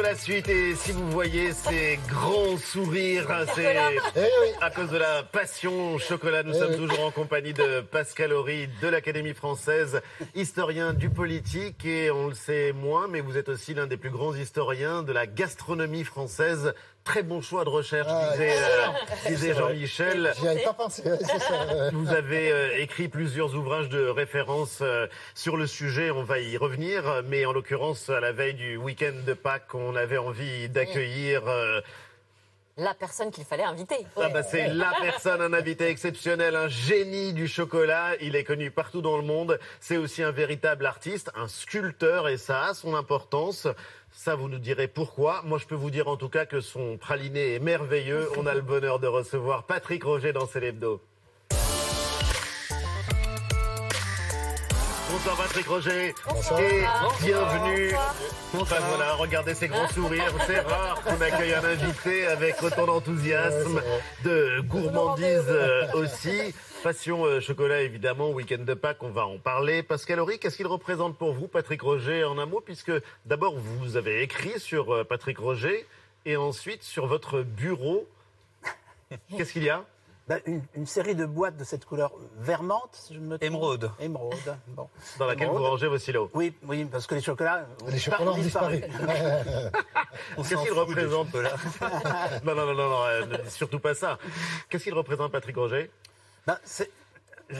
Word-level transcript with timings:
la 0.00 0.14
suite. 0.14 0.48
Et 0.48 0.74
si 0.74 0.92
vous 0.92 1.10
voyez 1.10 1.52
ces 1.52 1.98
grands 2.08 2.56
sourires, 2.56 3.26
c'est 3.54 3.76
Eh 4.16 4.62
à 4.62 4.70
cause 4.70 4.90
de 4.90 4.96
la 4.96 5.22
passion 5.22 5.98
chocolat. 5.98 6.42
Nous 6.42 6.54
sommes 6.54 6.76
toujours 6.76 7.04
en 7.04 7.10
compagnie 7.10 7.52
de 7.52 7.80
Pascal 7.80 8.32
Horry 8.32 8.68
de 8.80 8.88
l'Académie 8.88 9.34
française, 9.34 10.00
historien 10.34 10.92
du 10.92 11.10
politique. 11.10 11.84
Et 11.84 12.10
on 12.10 12.28
le 12.28 12.34
sait 12.34 12.72
moins, 12.72 13.08
mais 13.08 13.20
vous 13.20 13.36
êtes 13.36 13.48
aussi 13.48 13.74
l'un 13.74 13.86
des 13.86 13.96
plus 13.96 14.10
grands 14.10 14.34
historiens 14.34 15.02
de 15.02 15.12
la 15.12 15.26
gastronomie 15.26 16.04
française. 16.04 16.74
Très 17.04 17.24
bon 17.24 17.40
choix 17.40 17.64
de 17.64 17.68
recherche, 17.68 18.06
Ah, 18.08 18.30
disait, 18.32 18.54
euh, 18.56 19.28
disait 19.28 19.54
Jean-Michel. 19.54 20.32
J'y 20.40 20.46
avais 20.48 20.62
pas 20.62 20.72
pensé. 20.72 21.02
ouais, 21.02 21.18
c'est 21.20 21.38
ça, 21.40 21.66
ouais. 21.66 21.90
Vous 21.92 22.08
avez 22.10 22.52
euh, 22.52 22.80
écrit 22.80 23.08
plusieurs 23.08 23.56
ouvrages 23.56 23.88
de 23.88 24.06
référence 24.06 24.78
euh, 24.82 25.08
sur 25.34 25.56
le 25.56 25.66
sujet, 25.66 26.12
on 26.12 26.22
va 26.22 26.38
y 26.38 26.56
revenir, 26.56 27.22
mais 27.26 27.44
en 27.44 27.52
l'occurrence, 27.52 28.08
à 28.08 28.20
la 28.20 28.30
veille 28.30 28.54
du 28.54 28.76
week-end 28.76 29.14
de 29.26 29.34
Pâques, 29.34 29.74
on 29.74 29.96
avait 29.96 30.18
envie 30.18 30.68
d'accueillir... 30.68 31.42
La 32.78 32.94
personne 32.94 33.30
qu'il 33.30 33.44
fallait 33.44 33.64
inviter. 33.64 34.06
ah 34.16 34.30
bah, 34.30 34.42
c'est 34.42 34.68
la 34.68 34.94
personne, 34.98 35.42
un 35.42 35.52
invité 35.52 35.88
exceptionnel, 35.88 36.56
un 36.56 36.68
génie 36.68 37.34
du 37.34 37.46
chocolat. 37.46 38.16
Il 38.22 38.34
est 38.34 38.44
connu 38.44 38.70
partout 38.70 39.02
dans 39.02 39.18
le 39.18 39.22
monde. 39.22 39.58
C'est 39.78 39.98
aussi 39.98 40.22
un 40.22 40.30
véritable 40.30 40.86
artiste, 40.86 41.30
un 41.34 41.48
sculpteur, 41.48 42.28
et 42.28 42.38
ça 42.38 42.64
a 42.64 42.74
son 42.74 42.94
importance. 42.94 43.68
Ça, 44.10 44.36
vous 44.36 44.48
nous 44.48 44.58
direz 44.58 44.88
pourquoi. 44.88 45.42
Moi, 45.44 45.58
je 45.58 45.66
peux 45.66 45.74
vous 45.74 45.90
dire 45.90 46.08
en 46.08 46.16
tout 46.16 46.30
cas 46.30 46.46
que 46.46 46.62
son 46.62 46.96
praliné 46.96 47.54
est 47.54 47.58
merveilleux. 47.58 48.28
On 48.38 48.46
a 48.46 48.54
le 48.54 48.62
bonheur 48.62 48.98
de 49.00 49.06
recevoir 49.06 49.64
Patrick 49.66 50.04
Roger 50.04 50.32
dans 50.32 50.46
Célébdo. 50.46 51.02
Bonsoir 55.24 55.46
Patrick 55.46 55.68
Roger 55.68 56.08
et 56.08 56.82
bienvenue. 57.24 57.94
Enfin 58.58 58.76
voilà, 58.88 59.14
regardez 59.14 59.54
ces 59.54 59.68
grands 59.68 59.86
sourires. 59.86 60.34
C'est 60.48 60.58
rare 60.58 61.00
qu'on 61.04 61.20
accueille 61.20 61.54
un 61.54 61.62
invité 61.62 62.26
avec 62.26 62.60
autant 62.60 62.86
d'enthousiasme, 62.86 63.80
de 64.24 64.60
gourmandise 64.62 65.44
euh, 65.46 65.92
aussi. 65.92 66.52
Passion 66.82 67.24
euh, 67.24 67.38
chocolat 67.38 67.82
évidemment, 67.82 68.30
week-end 68.30 68.64
de 68.64 68.74
Pâques, 68.74 69.04
on 69.04 69.10
va 69.10 69.24
en 69.24 69.38
parler. 69.38 69.84
Pascal 69.84 70.18
Horry, 70.18 70.40
qu'est-ce 70.40 70.56
qu'il 70.56 70.66
représente 70.66 71.16
pour 71.16 71.32
vous, 71.32 71.46
Patrick 71.46 71.82
Roger, 71.82 72.24
en 72.24 72.36
un 72.38 72.46
mot, 72.46 72.60
puisque 72.60 72.90
d'abord 73.24 73.54
vous 73.56 73.96
avez 73.96 74.22
écrit 74.22 74.58
sur 74.58 74.92
euh, 74.92 75.04
Patrick 75.04 75.38
Roger 75.38 75.86
et 76.26 76.36
ensuite 76.36 76.82
sur 76.82 77.06
votre 77.06 77.42
bureau. 77.42 78.08
Qu'est-ce 79.36 79.52
qu'il 79.52 79.62
y 79.62 79.70
a? 79.70 79.84
Ben, 80.28 80.40
une, 80.46 80.62
une 80.74 80.86
série 80.86 81.16
de 81.16 81.26
boîtes 81.26 81.56
de 81.56 81.64
cette 81.64 81.84
couleur 81.84 82.12
vermente, 82.38 82.90
si 82.92 83.14
je 83.14 83.18
me 83.18 83.38
trompe. 83.38 83.42
Émeraude. 83.42 83.90
Émeraude. 83.98 84.56
Bon. 84.68 84.88
dans 85.18 85.26
laquelle 85.26 85.48
vous 85.48 85.62
rangez 85.62 85.88
vos 85.88 85.98
silos 85.98 86.30
Oui, 86.32 86.54
oui, 86.62 86.84
parce 86.84 87.08
que 87.08 87.16
les 87.16 87.20
chocolats. 87.20 87.66
Les 87.88 87.98
chocolats 87.98 88.30
ont 88.30 88.38
disparu. 88.38 88.80
Qu'est-ce 90.36 90.62
qu'il 90.62 90.72
représente 90.72 91.34
Non, 92.44 92.54
non, 92.54 92.66
non, 92.66 92.74
non, 92.74 92.88
non, 92.88 93.04
euh, 93.06 93.24
surtout 93.48 93.80
pas 93.80 93.94
ça. 93.94 94.18
Qu'est-ce 94.68 94.84
qu'il 94.84 94.94
représente, 94.94 95.32
Patrick 95.32 95.56
Roger 95.56 95.90
Ben, 96.46 96.58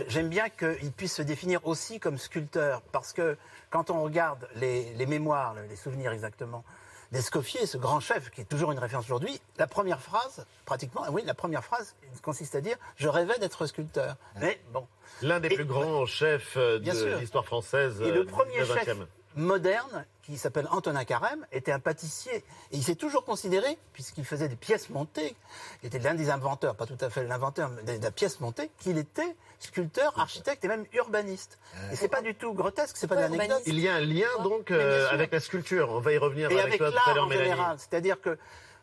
J'aime 0.09 0.29
bien 0.29 0.49
qu'il 0.49 0.93
puisse 0.93 1.17
se 1.17 1.23
définir 1.23 1.67
aussi 1.67 2.01
comme 2.01 2.17
sculpteur, 2.17 2.81
parce 2.93 3.13
que 3.13 3.37
quand 3.71 3.91
on 3.91 4.03
regarde 4.03 4.49
les, 4.57 4.95
les 4.95 5.07
mémoires, 5.07 5.55
les 5.69 5.77
souvenirs 5.77 6.13
exactement, 6.13 6.65
d'Escoffier, 7.13 7.67
ce 7.67 7.77
grand 7.79 8.01
chef 8.01 8.31
qui 8.31 8.41
est 8.41 8.45
toujours 8.45 8.73
une 8.73 8.79
référence 8.79 9.05
aujourd'hui, 9.05 9.41
la 9.59 9.67
première 9.67 10.01
phrase, 10.01 10.45
pratiquement, 10.65 11.05
oui, 11.11 11.23
la 11.25 11.35
première 11.35 11.63
phrase 11.65 11.95
consiste 12.23 12.55
à 12.55 12.61
dire 12.61 12.77
Je 12.97 13.09
rêvais 13.09 13.39
d'être 13.39 13.67
sculpteur. 13.67 14.17
Mais 14.41 14.61
bon. 14.73 14.87
L'un 15.21 15.39
des 15.39 15.49
Et- 15.49 15.55
plus 15.55 15.65
grands 15.67 16.07
chefs 16.07 16.57
euh, 16.57 16.79
de 16.79 17.19
l'histoire 17.21 17.45
française 17.45 18.01
Et 18.01 18.05
euh, 18.11 18.15
le 18.15 18.25
du 18.25 18.31
premier 18.33 18.59
19e. 18.63 18.85
chef 18.85 18.97
moderne, 19.37 20.05
qui 20.23 20.39
s'appelle 20.39 20.69
Antonin 20.71 21.05
Carême, 21.05 21.45
était 21.53 21.73
un 21.73 21.81
pâtissier. 21.81 22.33
Et 22.37 22.45
il 22.77 22.83
s'est 22.85 22.95
toujours 22.95 23.25
considéré, 23.25 23.77
puisqu'il 23.93 24.25
faisait 24.25 24.49
des 24.49 24.57
pièces 24.57 24.89
montées, 24.91 25.35
il 25.83 25.87
était 25.89 25.99
l'un 25.99 26.15
des 26.15 26.31
inventeurs, 26.31 26.77
pas 26.77 26.87
tout 26.87 26.97
à 27.01 27.11
fait 27.11 27.25
l'inventeur, 27.25 27.71
mais 27.85 27.99
de 27.99 28.05
la 28.05 28.11
pièce 28.13 28.39
montée, 28.41 28.71
qu'il 28.79 28.99
était 28.99 29.35
sculpteur, 29.59 30.19
architecte 30.19 30.65
et 30.65 30.69
même 30.69 30.87
urbaniste. 30.93 31.59
Et 31.93 31.97
c'est 31.97 32.09
pas 32.09 32.23
du 32.23 32.35
tout 32.35 32.53
grotesque, 32.55 32.97
c'est 32.97 33.07
pas 33.09 33.17
de 33.17 33.21
Ouais, 33.23 33.29
l'anecdote. 33.29 33.49
urbaniste. 33.51 33.67
Il 33.69 33.81
y 33.81 33.89
a 33.89 33.95
un 33.95 34.01
lien 34.01 34.43
donc 34.43 34.71
euh, 34.71 35.09
avec 35.11 35.33
la 35.33 35.41
sculpture. 35.41 35.91
On 35.91 36.01
va 36.01 36.13
y 36.13 36.19
revenir 36.19 36.51
Et 36.51 36.55
avec 36.61 36.67
avec 36.67 36.79
toi 36.79 36.91
tout 36.91 36.97
à 36.97 37.07
l'art 37.07 37.15
l'heure, 37.15 37.27
Mélanie. 37.29 37.79
C'est-à-dire 37.79 38.21
que 38.21 38.39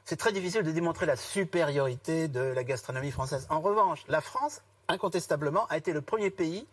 c'est 0.05 0.15
très 0.17 0.31
difficile 0.31 0.63
de 0.63 0.71
démontrer 0.71 1.05
la 1.05 1.15
supériorité 1.15 2.27
de 2.27 2.39
la 2.41 2.63
gastronomie 2.63 3.11
française. 3.11 3.45
En 3.49 3.59
revanche, 3.61 4.03
la 4.07 4.21
France, 4.21 4.61
incontestablement, 4.89 5.65
a 5.67 5.77
été 5.77 5.93
le 5.93 6.01
premier 6.01 6.29
pays 6.29 6.67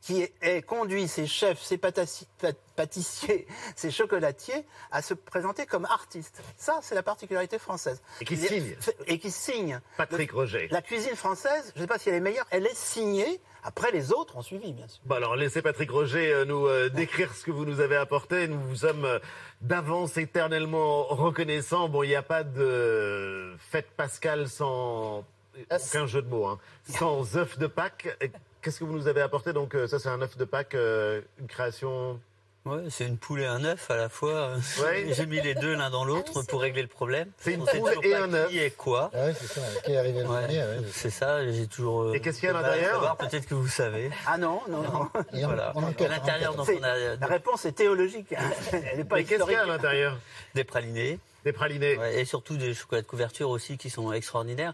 qui 0.00 0.28
ait 0.42 0.62
conduit 0.62 1.08
ses 1.08 1.26
chefs, 1.26 1.62
ses 1.62 1.78
pâtissiers, 1.78 3.46
ses 3.76 3.90
chocolatiers 3.90 4.66
à 4.90 5.00
se 5.00 5.14
présenter 5.14 5.64
comme 5.64 5.84
artistes. 5.84 6.42
Ça, 6.56 6.80
c'est 6.82 6.94
la 6.94 7.02
particularité 7.02 7.58
française. 7.58 8.02
Et 8.20 8.24
qui 8.24 8.36
signe. 8.36 8.76
Et 9.06 9.18
qui 9.18 9.30
signe. 9.30 9.80
Patrick 9.96 10.32
Roger. 10.32 10.68
La 10.70 10.82
cuisine 10.82 11.14
française, 11.14 11.72
je 11.74 11.80
ne 11.80 11.84
sais 11.84 11.88
pas 11.88 11.98
si 11.98 12.08
elle 12.08 12.16
est 12.16 12.20
meilleure, 12.20 12.46
elle 12.50 12.66
est 12.66 12.76
signée. 12.76 13.40
Après, 13.64 13.92
les 13.92 14.12
autres 14.12 14.36
ont 14.36 14.42
suivi, 14.42 14.72
bien 14.72 14.88
sûr. 14.88 15.00
Bon 15.04 15.14
alors 15.14 15.36
laissez 15.36 15.62
Patrick 15.62 15.90
Roger 15.90 16.32
euh, 16.32 16.44
nous 16.44 16.66
euh, 16.66 16.88
décrire 16.94 17.32
ce 17.32 17.44
que 17.44 17.52
vous 17.52 17.64
nous 17.64 17.78
avez 17.78 17.96
apporté. 17.96 18.48
Nous 18.48 18.60
vous 18.60 18.76
sommes 18.76 19.04
euh, 19.04 19.20
d'avance 19.60 20.16
éternellement 20.16 21.04
reconnaissants. 21.04 21.88
Bon, 21.88 22.02
il 22.02 22.08
n'y 22.08 22.16
a 22.16 22.22
pas 22.22 22.42
de 22.42 23.54
fête 23.70 23.90
pascale 23.96 24.48
sans 24.48 25.24
aucun 25.70 26.06
jeu 26.06 26.22
de 26.22 26.28
mots, 26.28 26.46
hein. 26.46 26.58
sans 26.84 27.36
œuf 27.36 27.58
de 27.58 27.66
Pâques. 27.66 28.16
Et 28.20 28.30
Qu'est-ce 28.62 28.78
que 28.78 28.84
vous 28.84 28.92
nous 28.92 29.08
avez 29.08 29.20
apporté 29.20 29.52
Donc 29.52 29.74
euh, 29.74 29.88
ça 29.88 29.98
c'est 29.98 30.08
un 30.08 30.22
œuf 30.22 30.36
de 30.36 30.44
Pâques, 30.44 30.76
euh, 30.76 31.20
une 31.40 31.48
création. 31.48 32.20
Ouais, 32.64 32.82
c'est 32.90 33.06
une 33.06 33.18
poule 33.18 33.40
et 33.40 33.46
un 33.46 33.64
œuf 33.64 33.90
à 33.90 33.96
la 33.96 34.08
fois. 34.08 34.54
Ouais. 34.82 35.06
J'ai 35.12 35.26
mis 35.26 35.40
les 35.40 35.54
deux 35.54 35.74
l'un 35.74 35.90
dans 35.90 36.04
l'autre 36.04 36.32
Ah 36.36 36.40
pour 36.48 36.60
régler 36.60 36.82
le 36.82 36.88
problème. 36.88 37.28
C'est 37.38 37.54
une 37.54 37.64
poule 37.64 37.90
et 38.04 38.14
un 38.14 38.32
œuf. 38.32 38.50
Qui 38.50 38.58
est 38.60 38.70
quoi 38.70 39.10
Ah 39.12 39.24
ouais, 39.26 39.34
c'est 39.38 39.46
ça. 39.48 39.60
Qui 39.84 39.92
est 39.92 39.96
arrivé 39.96 40.22
Ouais, 40.22 40.78
c'est 40.92 41.10
ça, 41.10 41.44
j'ai 41.50 41.66
toujours. 41.66 42.02
euh, 42.02 42.12
Et 42.14 42.20
qu'est-ce 42.20 42.38
qu'il 42.38 42.48
y 42.48 42.52
a 42.52 42.56
à 42.56 42.62
l'intérieur 42.62 43.16
Peut-être 43.16 43.46
que 43.46 43.54
vous 43.54 43.66
savez. 43.68 44.10
Ah 44.26 44.38
non, 44.38 44.60
non, 44.68 44.82
non. 44.82 45.08
Et 45.32 45.44
on- 45.44 45.48
Voilà. 45.48 45.72
on 45.74 45.82
enquête, 45.82 46.08
à 46.10 46.16
l'intérieur, 46.16 46.52
on 46.54 46.58
donc 46.58 46.66
C'est- 46.66 46.78
on 46.78 46.82
a 46.84 47.16
La 47.16 47.26
réponse 47.26 47.64
est 47.64 47.72
théologique. 47.72 48.32
Elle 48.72 48.98
n'est 48.98 49.04
pas 49.04 49.16
Mais 49.16 49.24
qu'est-ce 49.24 49.42
qu'il 49.42 49.52
y 49.52 49.56
a 49.56 49.62
à 49.62 49.66
l'intérieur 49.66 50.16
des 50.54 50.64
pralinés. 50.64 51.18
Des 51.44 51.52
pralinés. 51.52 51.96
Ouais, 51.98 52.20
et 52.20 52.24
surtout 52.24 52.56
des 52.56 52.72
chocolats 52.74 53.02
de 53.02 53.06
couverture 53.08 53.50
aussi 53.50 53.76
qui 53.76 53.90
sont 53.90 54.12
extraordinaires. 54.12 54.72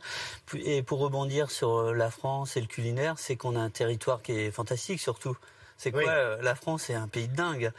Et 0.54 0.82
pour 0.82 0.98
rebondir 0.98 1.50
sur 1.50 1.78
euh, 1.78 1.94
la 1.94 2.10
France 2.10 2.58
et 2.58 2.60
le 2.60 2.66
culinaire, 2.66 3.14
c'est 3.16 3.36
qu'on 3.36 3.56
a 3.56 3.60
un 3.60 3.70
territoire 3.70 4.20
qui 4.20 4.32
est 4.32 4.50
fantastique 4.50 5.00
surtout. 5.00 5.34
C'est 5.78 5.90
quoi 5.92 6.02
Oui. 6.02 6.06
euh, 6.08 6.36
La 6.42 6.54
France 6.54 6.82
c'est 6.86 6.94
un 6.94 7.08
pays 7.08 7.28
de 7.28 7.34
dingue. 7.36 7.72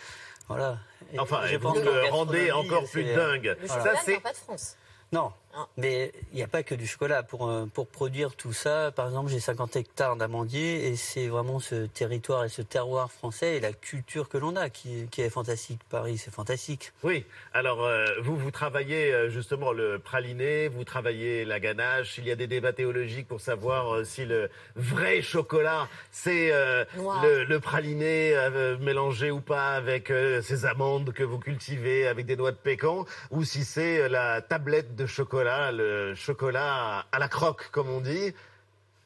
Voilà. 0.48 0.78
Et 1.14 1.20
Enfin, 1.20 1.42
je 1.46 1.54
et 1.54 1.58
vous 1.58 1.68
pense 1.70 1.78
le 1.78 2.10
qu'en 2.10 2.16
rendez 2.16 2.52
encore 2.52 2.90
plus 2.90 3.04
c'est- 3.04 3.14
dingue. 3.16 3.56
Le 3.62 3.68
Ça 3.68 3.94
c'est 4.04 4.20
pas 4.20 4.32
de 4.32 4.38
France. 4.38 4.76
Non. 5.12 5.32
Mais 5.78 6.12
il 6.32 6.38
n'y 6.38 6.44
a 6.44 6.48
pas 6.48 6.64
que 6.64 6.76
du 6.76 6.88
chocolat. 6.88 7.24
Pour, 7.24 7.50
euh, 7.50 7.66
pour 7.66 7.88
produire 7.88 8.36
tout 8.36 8.54
ça, 8.54 8.92
par 8.92 9.08
exemple, 9.08 9.30
j'ai 9.32 9.40
50 9.40 9.76
hectares 9.76 10.16
d'amandiers 10.16 10.88
et 10.88 10.96
c'est 10.96 11.28
vraiment 11.28 11.60
ce 11.60 11.86
territoire 11.86 12.46
et 12.46 12.50
ce 12.50 12.62
terroir 12.62 13.12
français 13.12 13.58
et 13.58 13.60
la 13.60 13.74
culture 13.74 14.30
que 14.30 14.38
l'on 14.38 14.56
a 14.56 14.70
qui, 14.70 15.08
qui 15.12 15.22
est 15.22 15.30
fantastique. 15.30 15.80
Paris, 15.90 16.18
c'est 16.18 16.34
fantastique. 16.34 16.92
Oui, 17.04 17.26
alors 17.54 17.84
euh, 17.84 18.06
vous, 18.22 18.38
vous 18.38 18.52
travaillez 18.52 19.14
euh, 19.14 19.30
justement 19.30 19.72
le 19.72 20.00
praliné, 20.00 20.68
vous 20.68 20.84
travaillez 20.84 21.46
la 21.46 21.60
ganache, 21.60 22.18
il 22.18 22.26
y 22.26 22.31
a 22.31 22.36
des 22.36 22.48
débats 22.48 22.74
théologiques 22.74 23.28
pour 23.28 23.42
savoir 23.42 23.96
euh, 23.96 24.04
si 24.04 24.26
le 24.26 24.50
vrai 24.76 25.22
chocolat, 25.22 25.88
c'est 26.12 26.52
euh, 26.52 26.86
le, 26.96 27.44
le 27.44 27.60
praliné 27.60 28.34
euh, 28.36 28.78
mélangé 28.80 29.31
ou 29.31 29.42
pas 29.42 29.72
avec 29.72 30.12
euh, 30.12 30.42
ces 30.42 30.66
amandes 30.66 31.12
que 31.14 31.24
vous 31.24 31.40
cultivez, 31.40 32.08
avec 32.08 32.26
des 32.26 32.36
noix 32.36 32.52
de 32.52 32.58
pécan, 32.58 33.06
ou 33.31 33.44
si 33.44 33.64
c'est 33.64 34.02
euh, 34.02 34.10
la 34.10 34.42
tablette 34.42 34.96
de 34.96 35.06
chocolat, 35.06 35.39
le 35.44 36.14
chocolat 36.16 37.06
à 37.12 37.20
la 37.20 37.28
croque, 37.28 37.70
comme 37.72 37.90
on 37.90 38.02
dit. 38.02 38.34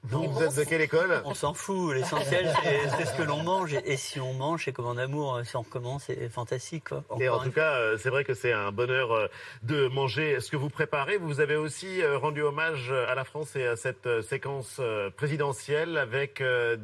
Vous, 0.06 0.30
vous 0.30 0.44
êtes 0.44 0.58
de 0.58 0.66
quelle 0.66 0.82
école? 0.82 1.22
On 1.24 1.34
s'en 1.34 1.54
fout. 1.54 1.96
L'essentiel, 1.96 2.54
c'est 2.98 3.06
ce 3.06 3.16
que 3.16 3.24
l'on 3.24 3.42
mange. 3.42 3.74
Et, 3.86 3.96
si 3.96 4.20
on 4.20 4.34
mange, 4.34 4.66
c'est 4.66 4.74
comme 4.74 4.88
en 4.88 4.98
amour. 4.98 5.40
Si 5.46 5.56
on 5.56 5.62
recommence, 5.62 6.04
c'est 6.08 6.28
fantastique. 6.28 6.90
Quoi. 6.90 7.06
Et 7.22 7.30
en 7.30 7.40
tout 7.40 7.52
cas, 7.52 7.76
euh, 7.76 7.98
c'est 7.98 8.10
vrai 8.10 8.26
que 8.26 8.34
c'est 8.34 8.52
un 8.52 8.74
bonheur 8.74 9.14
euh, 9.14 9.28
de 9.62 9.88
manger 9.88 10.42
ce 10.42 10.52
que 10.52 10.58
vous 10.58 10.70
préparez. 10.70 11.16
Vous 11.16 11.40
avez 11.40 11.56
aussi 11.56 12.02
euh, 12.02 12.18
rendu 12.18 12.42
hommage 12.42 12.92
à 12.92 13.16
la 13.16 13.24
France 13.24 13.56
et 13.56 13.66
à 13.66 13.78
cette 13.78 14.06
euh, 14.06 14.22
séquence 14.22 14.76
euh, 14.82 15.10
présidentielle 15.10 15.98
avec 15.98 16.42
euh, 16.42 16.76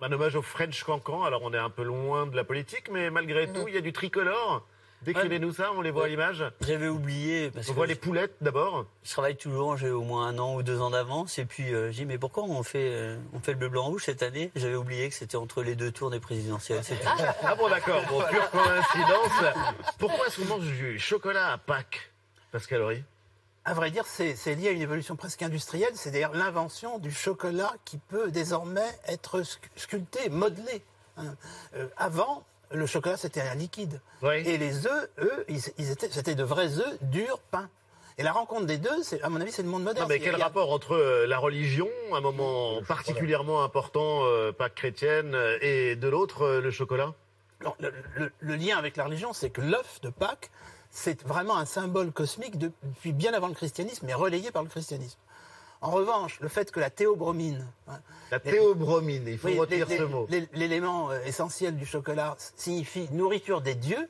un 0.00 0.12
hommage 0.12 0.36
au 0.36 0.42
French 0.42 0.84
Cancan. 0.84 1.24
Alors 1.24 1.42
on 1.42 1.52
est 1.52 1.58
un 1.58 1.70
peu 1.70 1.82
loin 1.82 2.28
de 2.28 2.36
la 2.36 2.44
politique, 2.44 2.88
mais 2.92 3.10
malgré 3.10 3.52
tout, 3.52 3.66
il 3.66 3.74
y 3.74 3.78
a 3.78 3.82
du 3.82 3.92
tricolore. 3.92 4.64
Décrivez-nous 5.02 5.52
ça, 5.54 5.72
on 5.72 5.80
les 5.80 5.90
voit 5.90 6.04
à 6.04 6.08
l'image. 6.08 6.44
J'avais 6.60 6.88
oublié 6.88 7.50
parce 7.50 7.66
On 7.68 7.70
que 7.70 7.76
voit 7.76 7.86
les 7.86 7.94
poulettes 7.94 8.34
d'abord. 8.40 8.84
je 9.02 9.10
travaille 9.10 9.36
toujours, 9.36 9.76
j'ai 9.76 9.90
au 9.90 10.02
moins 10.02 10.26
un 10.28 10.38
an 10.38 10.54
ou 10.56 10.62
deux 10.62 10.80
ans 10.80 10.90
d'avance. 10.90 11.38
Et 11.38 11.46
puis 11.46 11.72
euh, 11.72 11.90
j'ai 11.90 12.02
dit 12.02 12.06
mais 12.06 12.18
pourquoi 12.18 12.44
on 12.44 12.62
fait 12.62 12.90
euh, 12.92 13.18
on 13.32 13.40
fait 13.40 13.52
le 13.52 13.58
bleu 13.58 13.68
blanc 13.70 13.86
rouge 13.86 14.04
cette 14.04 14.22
année? 14.22 14.50
J'avais 14.56 14.74
oublié 14.74 15.08
que 15.08 15.14
c'était 15.14 15.36
entre 15.36 15.62
les 15.62 15.74
deux 15.74 15.90
tours 15.90 16.10
des 16.10 16.20
présidentielles. 16.20 16.84
c'est 16.84 16.96
tout. 16.96 17.08
Ah 17.42 17.54
bon 17.54 17.68
d'accord, 17.70 18.02
bon, 18.08 18.22
pure 18.30 18.50
coïncidence. 18.50 19.54
Pourquoi 19.98 20.26
est-ce 20.26 20.40
qu'on 20.40 20.46
mange 20.58 20.66
du 20.66 20.98
chocolat 20.98 21.52
à 21.52 21.58
Pâques, 21.58 22.12
Pascal 22.52 22.82
Horry? 22.82 23.02
À 23.64 23.74
vrai 23.74 23.90
dire, 23.90 24.04
c'est 24.06 24.54
lié 24.54 24.68
à 24.68 24.70
une 24.72 24.80
évolution 24.80 25.16
presque 25.16 25.42
industrielle, 25.42 25.90
c'est 25.94 26.10
d'ailleurs 26.10 26.34
l'invention 26.34 26.98
du 26.98 27.10
chocolat 27.10 27.72
qui 27.84 27.98
peut 27.98 28.30
désormais 28.30 28.88
être 29.06 29.40
scu- 29.42 29.58
sculpté, 29.76 30.28
modelé. 30.30 30.82
hein. 31.18 31.34
Euh, 31.76 31.86
avant, 31.98 32.44
le 32.72 32.86
chocolat, 32.86 33.16
c'était 33.16 33.40
un 33.40 33.54
liquide. 33.54 34.00
Oui. 34.22 34.36
Et 34.46 34.58
les 34.58 34.86
œufs, 34.86 35.08
eux, 35.18 35.44
ils, 35.48 35.60
ils 35.78 35.90
étaient, 35.90 36.08
c'était 36.10 36.34
de 36.34 36.44
vrais 36.44 36.78
œufs 36.78 36.98
durs 37.02 37.38
peints. 37.50 37.68
Et 38.18 38.22
la 38.22 38.32
rencontre 38.32 38.66
des 38.66 38.76
deux, 38.78 39.02
c'est, 39.02 39.22
à 39.22 39.28
mon 39.30 39.40
avis, 39.40 39.50
c'est 39.52 39.62
le 39.62 39.68
monde 39.68 39.82
moderne. 39.84 40.06
Non, 40.06 40.08
mais 40.08 40.18
quel 40.20 40.34
a- 40.34 40.44
rapport 40.44 40.70
entre 40.72 40.92
euh, 40.94 41.26
la 41.26 41.38
religion, 41.38 41.88
un 42.12 42.20
moment 42.20 42.82
particulièrement 42.82 43.64
important, 43.64 44.24
euh, 44.24 44.52
Pâques 44.52 44.74
chrétienne, 44.74 45.34
euh, 45.34 45.56
et 45.62 45.96
de 45.96 46.08
l'autre, 46.08 46.42
euh, 46.42 46.60
le 46.60 46.70
chocolat? 46.70 47.14
Non, 47.64 47.74
le, 47.80 47.92
le- 48.16 48.32
le 48.40 48.54
lien 48.56 48.76
avec 48.76 48.96
la 48.96 49.04
religion, 49.04 49.32
c'est 49.32 49.48
que 49.50 49.62
l'œuf 49.62 50.00
de 50.02 50.10
Pâques, 50.10 50.50
c'est 50.90 51.22
vraiment 51.26 51.56
un 51.56 51.64
symbole 51.64 52.12
cosmique 52.12 52.58
de- 52.58 52.72
depuis 52.82 53.12
bien 53.12 53.32
avant 53.32 53.48
le 53.48 53.54
christianisme, 53.54 54.04
mais 54.06 54.14
relayé 54.14 54.50
par 54.50 54.62
le 54.62 54.68
christianisme. 54.68 55.18
En 55.82 55.90
revanche, 55.92 56.38
le 56.40 56.48
fait 56.48 56.70
que 56.70 56.78
la 56.80 56.90
théobromine, 56.90 57.66
hein, 57.88 57.98
La 58.30 58.38
théobromine, 58.38 59.26
il 59.26 59.38
faut 59.38 59.48
oui, 59.48 59.58
retenir 59.58 59.88
ce 59.88 60.02
mot. 60.02 60.26
l'é- 60.28 60.48
l'élément 60.52 61.10
euh, 61.10 61.18
essentiel 61.24 61.76
du 61.76 61.86
chocolat 61.86 62.36
signifie 62.56 63.08
nourriture 63.12 63.62
des 63.62 63.74
dieux, 63.74 64.08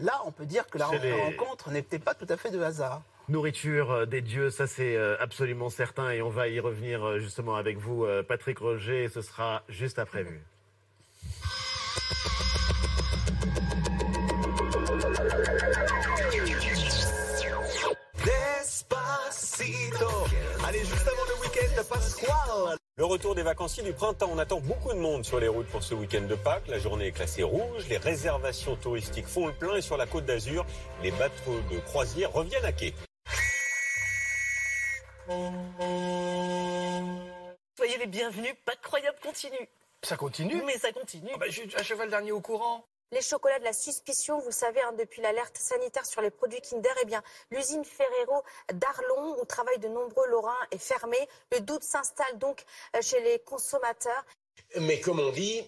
là, 0.00 0.20
on 0.26 0.32
peut 0.32 0.46
dire 0.46 0.66
que 0.66 0.78
la 0.78 0.88
les- 0.98 1.12
rencontre 1.12 1.70
n'était 1.70 2.00
pas 2.00 2.14
tout 2.14 2.26
à 2.28 2.36
fait 2.36 2.50
de 2.50 2.60
hasard. 2.60 3.02
Nourriture 3.28 3.92
euh, 3.92 4.04
des 4.04 4.20
dieux, 4.20 4.50
ça 4.50 4.66
c'est 4.66 4.96
euh, 4.96 5.16
absolument 5.20 5.70
certain 5.70 6.10
et 6.10 6.22
on 6.22 6.28
va 6.28 6.48
y 6.48 6.58
revenir 6.58 7.18
justement 7.20 7.54
avec 7.54 7.78
vous, 7.78 8.04
Patrick 8.26 8.58
Roger, 8.58 9.08
ce 9.08 9.22
sera 9.22 9.62
juste 9.68 10.00
après 10.00 10.24
vu. 10.24 10.40
Despacito. 19.62 20.08
Allez, 20.66 20.80
juste 20.80 21.06
avant 21.06 21.24
le 21.28 21.40
week-end 21.42 21.82
pasquale. 21.88 22.76
Le 22.96 23.04
retour 23.04 23.34
des 23.34 23.42
vacanciers 23.42 23.82
du 23.82 23.92
printemps. 23.92 24.28
On 24.32 24.38
attend 24.38 24.60
beaucoup 24.60 24.92
de 24.92 24.98
monde 24.98 25.24
sur 25.24 25.38
les 25.38 25.48
routes 25.48 25.68
pour 25.68 25.82
ce 25.82 25.94
week-end 25.94 26.22
de 26.22 26.34
Pâques. 26.34 26.66
La 26.68 26.78
journée 26.78 27.06
est 27.06 27.12
classée 27.12 27.42
rouge. 27.42 27.86
Les 27.88 27.96
réservations 27.96 28.76
touristiques 28.76 29.26
font 29.26 29.46
le 29.46 29.52
plein 29.52 29.76
et 29.76 29.82
sur 29.82 29.96
la 29.96 30.06
côte 30.06 30.24
d'Azur, 30.24 30.66
les 31.02 31.10
bateaux 31.12 31.60
de 31.70 31.78
croisière 31.80 32.32
reviennent 32.32 32.64
à 32.64 32.72
quai. 32.72 32.94
Soyez 37.76 37.98
les 37.98 38.06
bienvenus, 38.06 38.54
pas 38.64 38.76
croyable 38.82 39.18
continue. 39.22 39.68
Ça 40.02 40.16
continue 40.16 40.60
Mais 40.66 40.76
ça 40.78 40.90
continue. 40.92 41.30
Ah 41.34 41.38
bah, 41.38 41.46
Je 41.48 41.62
suis 41.62 41.70
un 41.78 41.82
cheval 41.82 42.10
dernier 42.10 42.32
au 42.32 42.40
courant. 42.40 42.84
Les 43.12 43.20
chocolats 43.20 43.58
de 43.58 43.64
la 43.64 43.74
suspicion, 43.74 44.38
vous 44.38 44.52
savez, 44.52 44.80
hein, 44.80 44.94
depuis 44.98 45.20
l'alerte 45.20 45.58
sanitaire 45.58 46.06
sur 46.06 46.22
les 46.22 46.30
produits 46.30 46.62
Kinder, 46.62 46.94
eh 47.02 47.04
bien, 47.04 47.22
l'usine 47.50 47.84
Ferrero 47.84 48.42
d'Arlon, 48.72 49.38
où 49.38 49.44
travaillent 49.44 49.78
de 49.78 49.88
nombreux 49.88 50.26
Lorrains, 50.28 50.56
est 50.70 50.78
fermée. 50.78 51.28
Le 51.52 51.60
doute 51.60 51.82
s'installe 51.82 52.38
donc 52.38 52.64
euh, 52.96 53.02
chez 53.02 53.20
les 53.20 53.38
consommateurs. 53.40 54.24
Mais 54.80 54.98
comme 54.98 55.20
on 55.20 55.30
dit, 55.30 55.62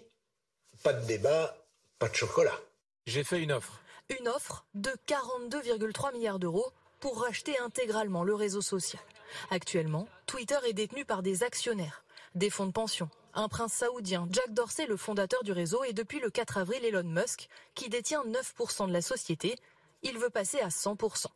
pas 0.83 0.95
de 0.95 1.05
débat, 1.05 1.55
pas 1.99 2.09
de 2.09 2.15
chocolat. 2.15 2.59
J'ai 3.07 3.25
fait 3.25 3.43
une 3.43 3.53
offre. 3.53 3.79
Une 4.19 4.27
offre 4.29 4.65
de 4.73 4.91
42,3 5.07 6.15
milliards 6.15 6.39
d'euros 6.39 6.73
pour 7.01 7.21
racheter 7.21 7.59
intégralement 7.59 8.25
le 8.25 8.35
réseau 8.35 8.63
social. 8.63 9.03
Actuellement, 9.51 10.09
Twitter 10.25 10.59
est 10.67 10.73
détenu 10.73 11.05
par 11.05 11.23
des 11.23 11.43
actionnaires, 11.43 12.05
des 12.35 12.49
fonds 12.49 12.67
de 12.67 12.73
pension, 12.73 13.11
un 13.35 13.49
prince 13.49 13.73
saoudien, 13.73 14.29
Jack 14.31 14.53
Dorsey, 14.53 14.87
le 14.87 14.97
fondateur 14.97 15.43
du 15.43 15.53
réseau, 15.53 15.85
et 15.85 15.93
depuis 15.93 16.21
le 16.21 16.31
4 16.31 16.59
avril, 16.59 16.85
Elon 16.85 17.05
Musk, 17.05 17.49
qui 17.75 17.89
détient 17.89 18.23
9% 18.25 18.89
de 18.89 18.93
la 18.93 19.03
société. 19.03 19.57
Il 20.03 20.19
veut 20.19 20.31
passer 20.31 20.61
à 20.61 20.69
100%. 20.69 21.27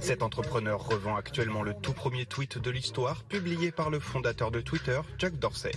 Cet 0.00 0.22
entrepreneur 0.22 0.86
revend 0.86 1.16
actuellement 1.16 1.62
le 1.62 1.74
tout 1.74 1.92
premier 1.92 2.26
tweet 2.26 2.58
de 2.58 2.70
l'histoire 2.70 3.24
publié 3.24 3.72
par 3.72 3.90
le 3.90 3.98
fondateur 4.00 4.50
de 4.50 4.60
Twitter, 4.60 5.00
Jack 5.18 5.38
Dorsey. 5.38 5.72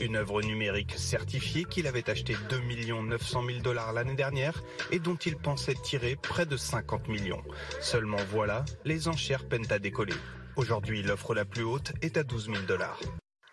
Une 0.00 0.16
œuvre 0.16 0.42
numérique 0.42 0.94
certifiée 0.96 1.64
qu'il 1.64 1.86
avait 1.86 2.10
acheté 2.10 2.36
2 2.48 2.60
900 3.02 3.44
000 3.46 3.60
dollars 3.60 3.92
l'année 3.92 4.14
dernière 4.14 4.62
et 4.90 4.98
dont 4.98 5.16
il 5.16 5.36
pensait 5.36 5.74
tirer 5.74 6.16
près 6.16 6.46
de 6.46 6.56
50 6.56 7.08
millions. 7.08 7.42
Seulement 7.80 8.24
voilà, 8.30 8.64
les 8.84 9.08
enchères 9.08 9.46
peinent 9.46 9.70
à 9.70 9.78
décoller. 9.78 10.14
Aujourd'hui, 10.56 11.02
l'offre 11.02 11.34
la 11.34 11.44
plus 11.44 11.62
haute 11.62 11.92
est 12.02 12.16
à 12.16 12.24
12 12.24 12.46
000 12.46 12.58
dollars. 12.66 12.98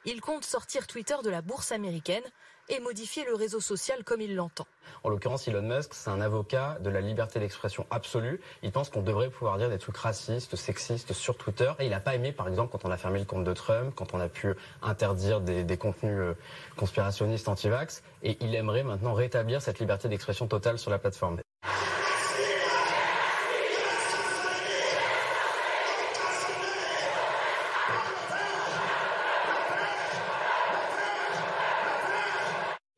Il 0.06 0.20
compte 0.20 0.44
sortir 0.44 0.86
Twitter 0.86 1.16
de 1.24 1.30
la 1.30 1.42
bourse 1.42 1.72
américaine 1.72 2.24
et 2.70 2.80
modifier 2.80 3.24
le 3.26 3.36
réseau 3.36 3.60
social 3.60 4.04
comme 4.04 4.22
il 4.22 4.36
l'entend. 4.36 4.68
En 5.04 5.10
l'occurrence, 5.10 5.48
Elon 5.48 5.62
Musk, 5.62 5.94
c'est 5.94 6.10
un 6.10 6.20
avocat 6.20 6.78
de 6.82 6.90
la 6.90 7.00
liberté 7.02 7.40
d'expression 7.40 7.86
absolue. 7.90 8.42
Il 8.64 8.72
pense 8.72 8.90
qu'on 8.90 9.02
devrait 9.02 9.30
pouvoir 9.30 9.58
dire 9.58 9.70
des 9.70 9.78
trucs 9.78 9.98
racistes, 9.98 10.56
sexistes 10.56 11.14
sur 11.14 11.38
Twitter. 11.38 11.72
Et 11.80 11.86
il 11.86 11.90
n'a 11.90 12.00
pas 12.00 12.16
aimé, 12.16 12.32
par 12.32 12.48
exemple, 12.48 12.72
quand 12.72 12.86
on 12.86 12.92
a 12.92 12.98
fermé 12.98 13.20
le 13.20 13.26
compte 13.26 13.44
de 13.44 13.54
Trump, 13.54 13.94
quand 13.96 14.14
on 14.14 14.20
a 14.20 14.30
pu 14.30 14.54
interdire 14.82 15.40
des, 15.40 15.64
des 15.64 15.78
contenus 15.78 16.18
euh, 16.18 16.34
conspirationnistes 16.76 17.48
anti-vax. 17.48 18.04
Et 18.24 18.38
il 18.42 18.56
aimerait 18.56 18.84
maintenant 18.84 19.14
rétablir 19.14 19.62
cette 19.62 19.80
liberté 19.80 20.10
d'expression 20.10 20.48
totale 20.48 20.80
sur 20.80 20.92
la 20.92 21.00
plateforme. 21.00 21.40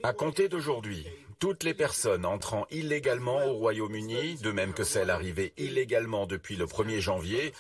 À 0.05 0.13
compter 0.13 0.49
d'aujourd'hui, 0.49 1.07
toutes 1.39 1.63
les 1.63 1.73
personnes 1.73 2.27
entrant 2.27 2.67
illégalement 2.69 3.43
au 3.47 3.53
Royaume-Uni, 3.53 4.35
de 4.35 4.51
même 4.51 4.71
que 4.71 4.83
celles 4.83 5.09
arrivées 5.09 5.51
illégalement 5.57 6.27
depuis 6.27 6.55
le 6.55 6.67
1er 6.67 6.99
janvier, 6.99 7.53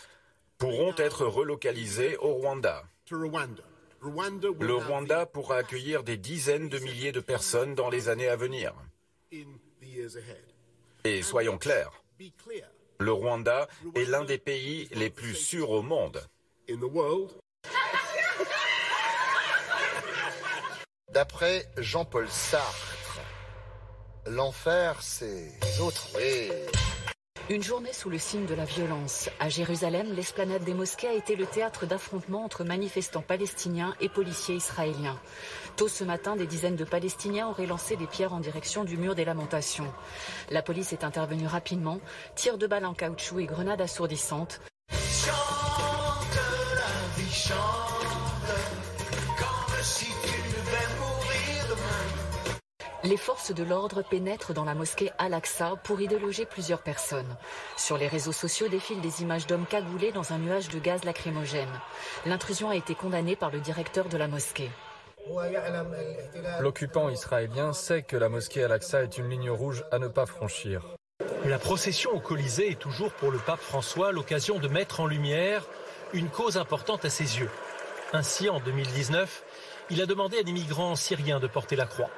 pourront 0.59 0.93
être 0.95 1.25
relocalisées 1.25 2.17
au 2.17 2.35
Rwanda. 2.35 2.83
Le 3.09 4.75
Rwanda 4.75 5.25
pourra 5.25 5.57
accueillir 5.57 6.03
des 6.03 6.17
dizaines 6.17 6.69
de 6.69 6.77
milliers 6.77 7.11
de 7.11 7.19
personnes 7.19 7.73
dans 7.73 7.89
les 7.89 8.09
années 8.09 8.29
à 8.29 8.35
venir. 8.35 8.75
Et 11.03 11.23
soyons 11.23 11.57
clairs, 11.57 12.03
le 12.99 13.11
Rwanda 13.11 13.67
est 13.95 14.05
l'un 14.05 14.23
des 14.23 14.37
pays 14.37 14.87
les 14.91 15.09
plus 15.09 15.33
sûrs 15.33 15.71
au 15.71 15.81
monde. 15.81 16.21
D'après 21.15 21.65
Jean-Paul 21.77 22.27
Sartre, 22.27 23.21
l'enfer, 24.27 24.97
c'est 24.99 25.49
les 25.63 25.79
autres. 25.79 26.09
Une 27.49 27.63
journée 27.63 27.93
sous 27.93 28.09
le 28.09 28.17
signe 28.17 28.45
de 28.45 28.53
la 28.53 28.65
violence. 28.65 29.29
À 29.39 29.47
Jérusalem, 29.47 30.11
l'esplanade 30.13 30.65
des 30.65 30.73
mosquées 30.73 31.07
a 31.07 31.13
été 31.13 31.37
le 31.37 31.45
théâtre 31.45 31.85
d'affrontements 31.85 32.43
entre 32.43 32.65
manifestants 32.65 33.21
palestiniens 33.21 33.95
et 34.01 34.09
policiers 34.09 34.55
israéliens. 34.55 35.17
Tôt 35.77 35.87
ce 35.87 36.03
matin, 36.03 36.35
des 36.35 36.47
dizaines 36.47 36.75
de 36.75 36.83
Palestiniens 36.83 37.47
auraient 37.47 37.65
lancé 37.65 37.95
des 37.95 38.07
pierres 38.07 38.33
en 38.33 38.41
direction 38.41 38.83
du 38.83 38.97
mur 38.97 39.15
des 39.15 39.23
lamentations. 39.23 39.93
La 40.49 40.61
police 40.61 40.91
est 40.91 41.05
intervenue 41.05 41.47
rapidement, 41.47 42.01
tirs 42.35 42.57
de 42.57 42.67
balles 42.67 42.85
en 42.85 42.93
caoutchouc 42.93 43.39
et 43.39 43.45
grenades 43.45 43.79
assourdissantes. 43.79 44.59
Les 53.05 53.17
forces 53.17 53.53
de 53.53 53.63
l'ordre 53.63 54.01
pénètrent 54.01 54.55
dans 54.55 54.63
la 54.63 54.73
mosquée 54.73 55.11
Al-Aqsa 55.19 55.75
pour 55.83 56.01
y 56.01 56.07
déloger 56.07 56.47
plusieurs 56.47 56.81
personnes. 56.81 57.37
Sur 57.77 57.99
les 57.99 58.07
réseaux 58.07 58.31
sociaux 58.31 58.67
défilent 58.67 59.01
des 59.01 59.21
images 59.21 59.45
d'hommes 59.45 59.67
cagoulés 59.67 60.11
dans 60.11 60.33
un 60.33 60.39
nuage 60.39 60.69
de 60.69 60.79
gaz 60.79 61.03
lacrymogène. 61.03 61.69
L'intrusion 62.25 62.71
a 62.71 62.75
été 62.75 62.95
condamnée 62.95 63.35
par 63.35 63.51
le 63.51 63.59
directeur 63.59 64.09
de 64.09 64.17
la 64.17 64.27
mosquée. 64.27 64.71
L'occupant 66.59 67.09
israélien 67.09 67.73
sait 67.73 68.01
que 68.01 68.17
la 68.17 68.27
mosquée 68.27 68.63
Al-Aqsa 68.63 69.03
est 69.03 69.17
une 69.19 69.29
ligne 69.29 69.51
rouge 69.51 69.83
à 69.91 69.99
ne 69.99 70.07
pas 70.07 70.25
franchir. 70.25 70.95
La 71.45 71.59
procession 71.59 72.09
au 72.11 72.19
Colisée 72.19 72.71
est 72.71 72.79
toujours 72.79 73.11
pour 73.11 73.29
le 73.29 73.37
pape 73.37 73.61
François 73.61 74.11
l'occasion 74.13 74.57
de 74.57 74.67
mettre 74.67 74.99
en 74.99 75.05
lumière 75.05 75.67
une 76.13 76.29
cause 76.29 76.57
importante 76.57 77.05
à 77.05 77.11
ses 77.11 77.37
yeux. 77.37 77.51
Ainsi, 78.13 78.49
en 78.49 78.59
2019, 78.59 79.43
il 79.91 80.01
a 80.01 80.07
demandé 80.07 80.39
à 80.39 80.43
des 80.43 80.53
migrants 80.53 80.95
syriens 80.95 81.39
de 81.39 81.47
porter 81.47 81.75
la 81.75 81.85
croix. 81.85 82.09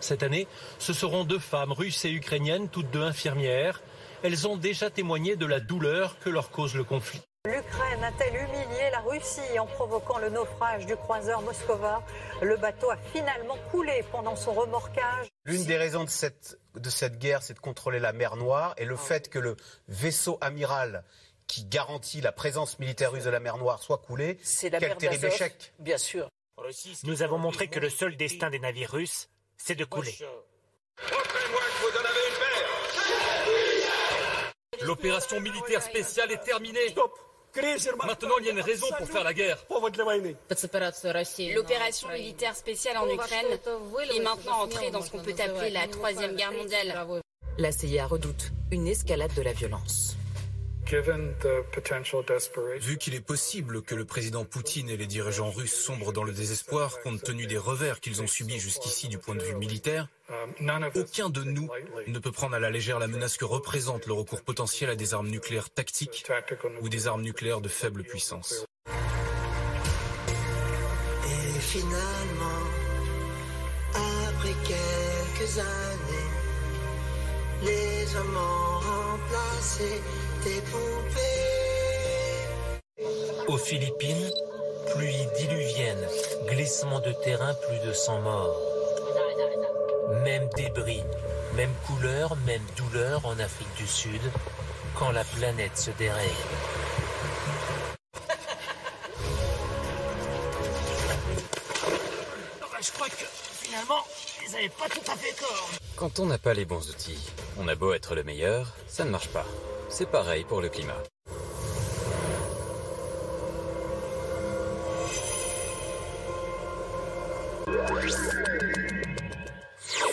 Cette 0.00 0.22
année, 0.22 0.46
ce 0.78 0.92
seront 0.92 1.24
deux 1.24 1.38
femmes 1.38 1.72
russes 1.72 2.04
et 2.04 2.10
ukrainiennes, 2.10 2.68
toutes 2.68 2.90
deux 2.90 3.02
infirmières. 3.02 3.82
Elles 4.22 4.48
ont 4.48 4.56
déjà 4.56 4.90
témoigné 4.90 5.36
de 5.36 5.46
la 5.46 5.60
douleur 5.60 6.18
que 6.18 6.30
leur 6.30 6.50
cause 6.50 6.74
le 6.74 6.84
conflit. 6.84 7.22
L'Ukraine 7.46 8.02
a-t-elle 8.02 8.34
humilié 8.34 8.90
la 8.90 9.00
Russie 9.00 9.58
en 9.58 9.66
provoquant 9.66 10.18
le 10.18 10.30
naufrage 10.30 10.84
du 10.84 10.96
croiseur 10.96 11.42
Moskova 11.42 12.02
Le 12.42 12.56
bateau 12.56 12.90
a 12.90 12.96
finalement 12.96 13.56
coulé 13.70 14.04
pendant 14.10 14.34
son 14.34 14.52
remorquage. 14.52 15.28
L'une 15.44 15.64
des 15.64 15.76
raisons 15.76 16.02
de 16.02 16.10
cette, 16.10 16.58
de 16.74 16.90
cette 16.90 17.18
guerre, 17.18 17.44
c'est 17.44 17.54
de 17.54 17.60
contrôler 17.60 18.00
la 18.00 18.12
mer 18.12 18.34
Noire 18.34 18.74
et 18.78 18.84
le 18.84 18.96
fait 18.96 19.28
que 19.28 19.38
le 19.38 19.56
vaisseau 19.86 20.38
amiral 20.40 21.04
qui 21.46 21.64
garantit 21.64 22.20
la 22.20 22.32
présence 22.32 22.80
militaire 22.80 23.12
russe 23.12 23.24
de 23.24 23.30
la 23.30 23.38
mer 23.38 23.58
Noire 23.58 23.80
soit 23.80 23.98
coulé, 23.98 24.38
C'est 24.42 24.70
la 24.70 24.80
quel 24.80 24.96
terrible 24.96 25.26
échec. 25.26 25.72
Bien 25.78 25.98
sûr. 25.98 26.28
Nous 27.04 27.22
avons 27.22 27.38
montré 27.38 27.68
que 27.68 27.78
le 27.78 27.90
seul 27.90 28.16
destin 28.16 28.50
des 28.50 28.58
navires 28.58 28.90
russes, 28.90 29.28
c'est 29.56 29.74
de 29.74 29.84
couler. 29.84 30.16
L'opération 34.82 35.40
militaire 35.40 35.82
spéciale 35.82 36.32
est 36.32 36.44
terminée. 36.44 36.94
Maintenant, 38.04 38.34
il 38.40 38.46
y 38.46 38.48
a 38.48 38.52
une 38.52 38.60
raison 38.60 38.86
pour 38.98 39.08
faire 39.08 39.24
la 39.24 39.32
guerre. 39.32 39.58
L'opération 41.54 42.08
militaire 42.08 42.54
spéciale 42.54 42.98
en 42.98 43.08
Ukraine 43.08 43.46
est 44.10 44.20
maintenant 44.20 44.62
entrée 44.62 44.90
dans 44.90 45.00
ce 45.00 45.10
qu'on 45.10 45.22
peut 45.22 45.34
appeler 45.38 45.70
la 45.70 45.88
Troisième 45.88 46.36
Guerre 46.36 46.52
mondiale. 46.52 47.22
La 47.58 47.72
CIA 47.72 48.06
redoute 48.06 48.52
une 48.70 48.86
escalade 48.86 49.32
de 49.34 49.42
la 49.42 49.52
violence. 49.54 50.16
Vu 52.80 52.96
qu'il 52.98 53.14
est 53.14 53.20
possible 53.20 53.82
que 53.82 53.96
le 53.96 54.04
président 54.04 54.44
Poutine 54.44 54.88
et 54.88 54.96
les 54.96 55.08
dirigeants 55.08 55.50
russes 55.50 55.74
sombrent 55.74 56.12
dans 56.12 56.22
le 56.22 56.32
désespoir 56.32 57.00
compte 57.00 57.22
tenu 57.24 57.46
des 57.46 57.58
revers 57.58 57.98
qu'ils 58.00 58.22
ont 58.22 58.28
subis 58.28 58.60
jusqu'ici 58.60 59.08
du 59.08 59.18
point 59.18 59.34
de 59.34 59.42
vue 59.42 59.56
militaire, 59.56 60.06
aucun 60.94 61.28
de 61.28 61.42
nous 61.42 61.68
ne 62.06 62.18
peut 62.20 62.30
prendre 62.30 62.54
à 62.54 62.60
la 62.60 62.70
légère 62.70 63.00
la 63.00 63.08
menace 63.08 63.36
que 63.36 63.44
représente 63.44 64.06
le 64.06 64.12
recours 64.12 64.42
potentiel 64.42 64.90
à 64.90 64.94
des 64.94 65.12
armes 65.12 65.28
nucléaires 65.28 65.70
tactiques 65.70 66.24
ou 66.82 66.88
des 66.88 67.08
armes 67.08 67.22
nucléaires 67.22 67.60
de 67.60 67.68
faible 67.68 68.04
puissance. 68.04 68.64
Et 71.26 71.60
finalement, 71.60 72.62
après 73.92 74.54
quelques 74.62 75.58
années, 75.58 76.30
les 77.64 78.16
hommes 78.16 78.36
ont 78.36 78.78
remplacé 78.78 80.00
poupées. 80.70 81.26
Aux 83.48 83.58
Philippines, 83.58 84.30
pluie 84.94 85.26
diluvienne, 85.38 86.06
glissement 86.46 87.00
de 87.00 87.12
terrain, 87.12 87.54
plus 87.68 87.78
de 87.86 87.92
100 87.92 88.20
morts. 88.20 88.60
Même 90.24 90.48
débris, 90.56 91.02
même 91.54 91.72
couleur, 91.86 92.36
même 92.46 92.62
douleur 92.76 93.24
en 93.26 93.38
Afrique 93.38 93.74
du 93.76 93.86
Sud, 93.86 94.20
quand 94.94 95.10
la 95.10 95.24
planète 95.24 95.76
se 95.76 95.90
dérègle. 95.92 96.30
Je 102.80 102.92
crois 102.92 103.08
que 103.08 103.24
finalement, 103.62 104.04
ils 104.46 104.54
avaient 104.54 104.68
pas 104.68 104.88
tout 104.88 105.10
à 105.10 105.16
fait 105.16 105.32
tort. 105.32 105.70
Quand 105.96 106.20
on 106.20 106.26
n'a 106.26 106.38
pas 106.38 106.54
les 106.54 106.64
bons 106.64 106.88
outils, 106.88 107.32
on 107.58 107.66
a 107.68 107.74
beau 107.74 107.92
être 107.92 108.14
le 108.14 108.22
meilleur, 108.22 108.74
ça 108.86 109.04
ne 109.04 109.10
marche 109.10 109.28
pas. 109.28 109.46
C'est 109.88 110.10
pareil 110.10 110.44
pour 110.44 110.60
le 110.60 110.68
climat. 110.68 111.02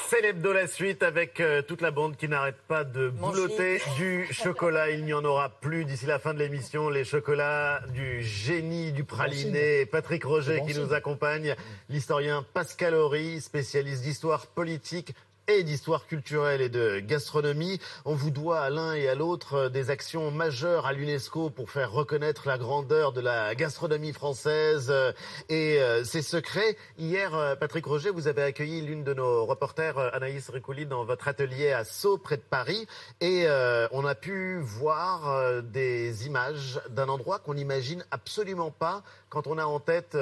C'est 0.07 0.21
l'hebdo 0.21 0.53
la 0.53 0.67
suite 0.67 1.01
avec 1.01 1.39
euh, 1.39 1.63
toute 1.63 1.81
la 1.81 1.89
bande 1.89 2.15
qui 2.17 2.27
n'arrête 2.27 2.61
pas 2.67 2.83
de 2.83 3.09
boulotter 3.09 3.81
du 3.97 4.27
chocolat. 4.31 4.91
Il 4.91 5.05
n'y 5.05 5.13
en 5.13 5.25
aura 5.25 5.49
plus 5.49 5.85
d'ici 5.85 6.05
la 6.05 6.19
fin 6.19 6.35
de 6.35 6.39
l'émission. 6.39 6.89
Les 6.89 7.03
chocolats 7.03 7.81
du 7.93 8.21
génie 8.21 8.91
du 8.91 9.03
praliné. 9.03 9.87
Patrick 9.87 10.23
Roger 10.23 10.61
qui 10.67 10.77
nous 10.77 10.93
accompagne. 10.93 11.55
L'historien 11.89 12.45
Pascal 12.53 12.93
Horry, 12.93 13.41
spécialiste 13.41 14.03
d'histoire 14.03 14.45
politique 14.45 15.15
et 15.47 15.63
d'histoire 15.63 16.07
culturelle 16.07 16.61
et 16.61 16.69
de 16.69 16.99
gastronomie. 16.99 17.79
On 18.05 18.15
vous 18.15 18.31
doit 18.31 18.61
à 18.61 18.69
l'un 18.69 18.93
et 18.93 19.07
à 19.07 19.15
l'autre 19.15 19.53
euh, 19.55 19.69
des 19.69 19.89
actions 19.89 20.31
majeures 20.31 20.85
à 20.85 20.93
l'UNESCO 20.93 21.49
pour 21.49 21.69
faire 21.69 21.91
reconnaître 21.91 22.47
la 22.47 22.57
grandeur 22.57 23.11
de 23.11 23.21
la 23.21 23.53
gastronomie 23.55 24.13
française 24.13 24.87
euh, 24.89 25.11
et 25.49 25.81
euh, 25.81 26.03
ses 26.03 26.21
secrets. 26.21 26.77
Hier, 26.97 27.35
euh, 27.35 27.55
Patrick 27.55 27.85
Roger, 27.85 28.09
vous 28.09 28.27
avez 28.27 28.43
accueilli 28.43 28.81
l'une 28.81 29.03
de 29.03 29.13
nos 29.13 29.45
reporters, 29.45 29.97
euh, 29.97 30.09
Anaïs 30.13 30.49
Ricouli, 30.49 30.85
dans 30.85 31.03
votre 31.03 31.27
atelier 31.27 31.71
à 31.71 31.83
Sceaux, 31.83 32.17
près 32.17 32.37
de 32.37 32.43
Paris. 32.49 32.87
Et 33.19 33.43
euh, 33.45 33.87
on 33.91 34.05
a 34.05 34.15
pu 34.15 34.59
voir 34.59 35.29
euh, 35.29 35.61
des 35.61 36.25
images 36.25 36.79
d'un 36.89 37.09
endroit 37.09 37.39
qu'on 37.39 37.55
n'imagine 37.55 38.05
absolument 38.11 38.71
pas 38.71 39.03
quand 39.29 39.47
on 39.47 39.57
a 39.57 39.65
en 39.65 39.79
tête... 39.79 40.17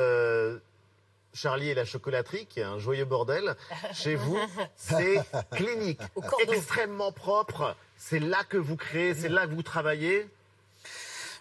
Charlie 1.33 1.69
et 1.69 1.73
la 1.73 1.85
chocolaterie, 1.85 2.45
qui 2.45 2.59
est 2.59 2.63
un 2.63 2.79
joyeux 2.79 3.05
bordel. 3.05 3.55
Chez 3.93 4.15
vous, 4.15 4.37
c'est 4.75 5.19
clinique, 5.51 6.01
extrêmement 6.47 7.11
propre. 7.11 7.75
C'est 7.97 8.19
là 8.19 8.43
que 8.47 8.57
vous 8.57 8.75
créez, 8.75 9.13
c'est 9.13 9.29
là 9.29 9.47
que 9.47 9.53
vous 9.53 9.63
travaillez. 9.63 10.27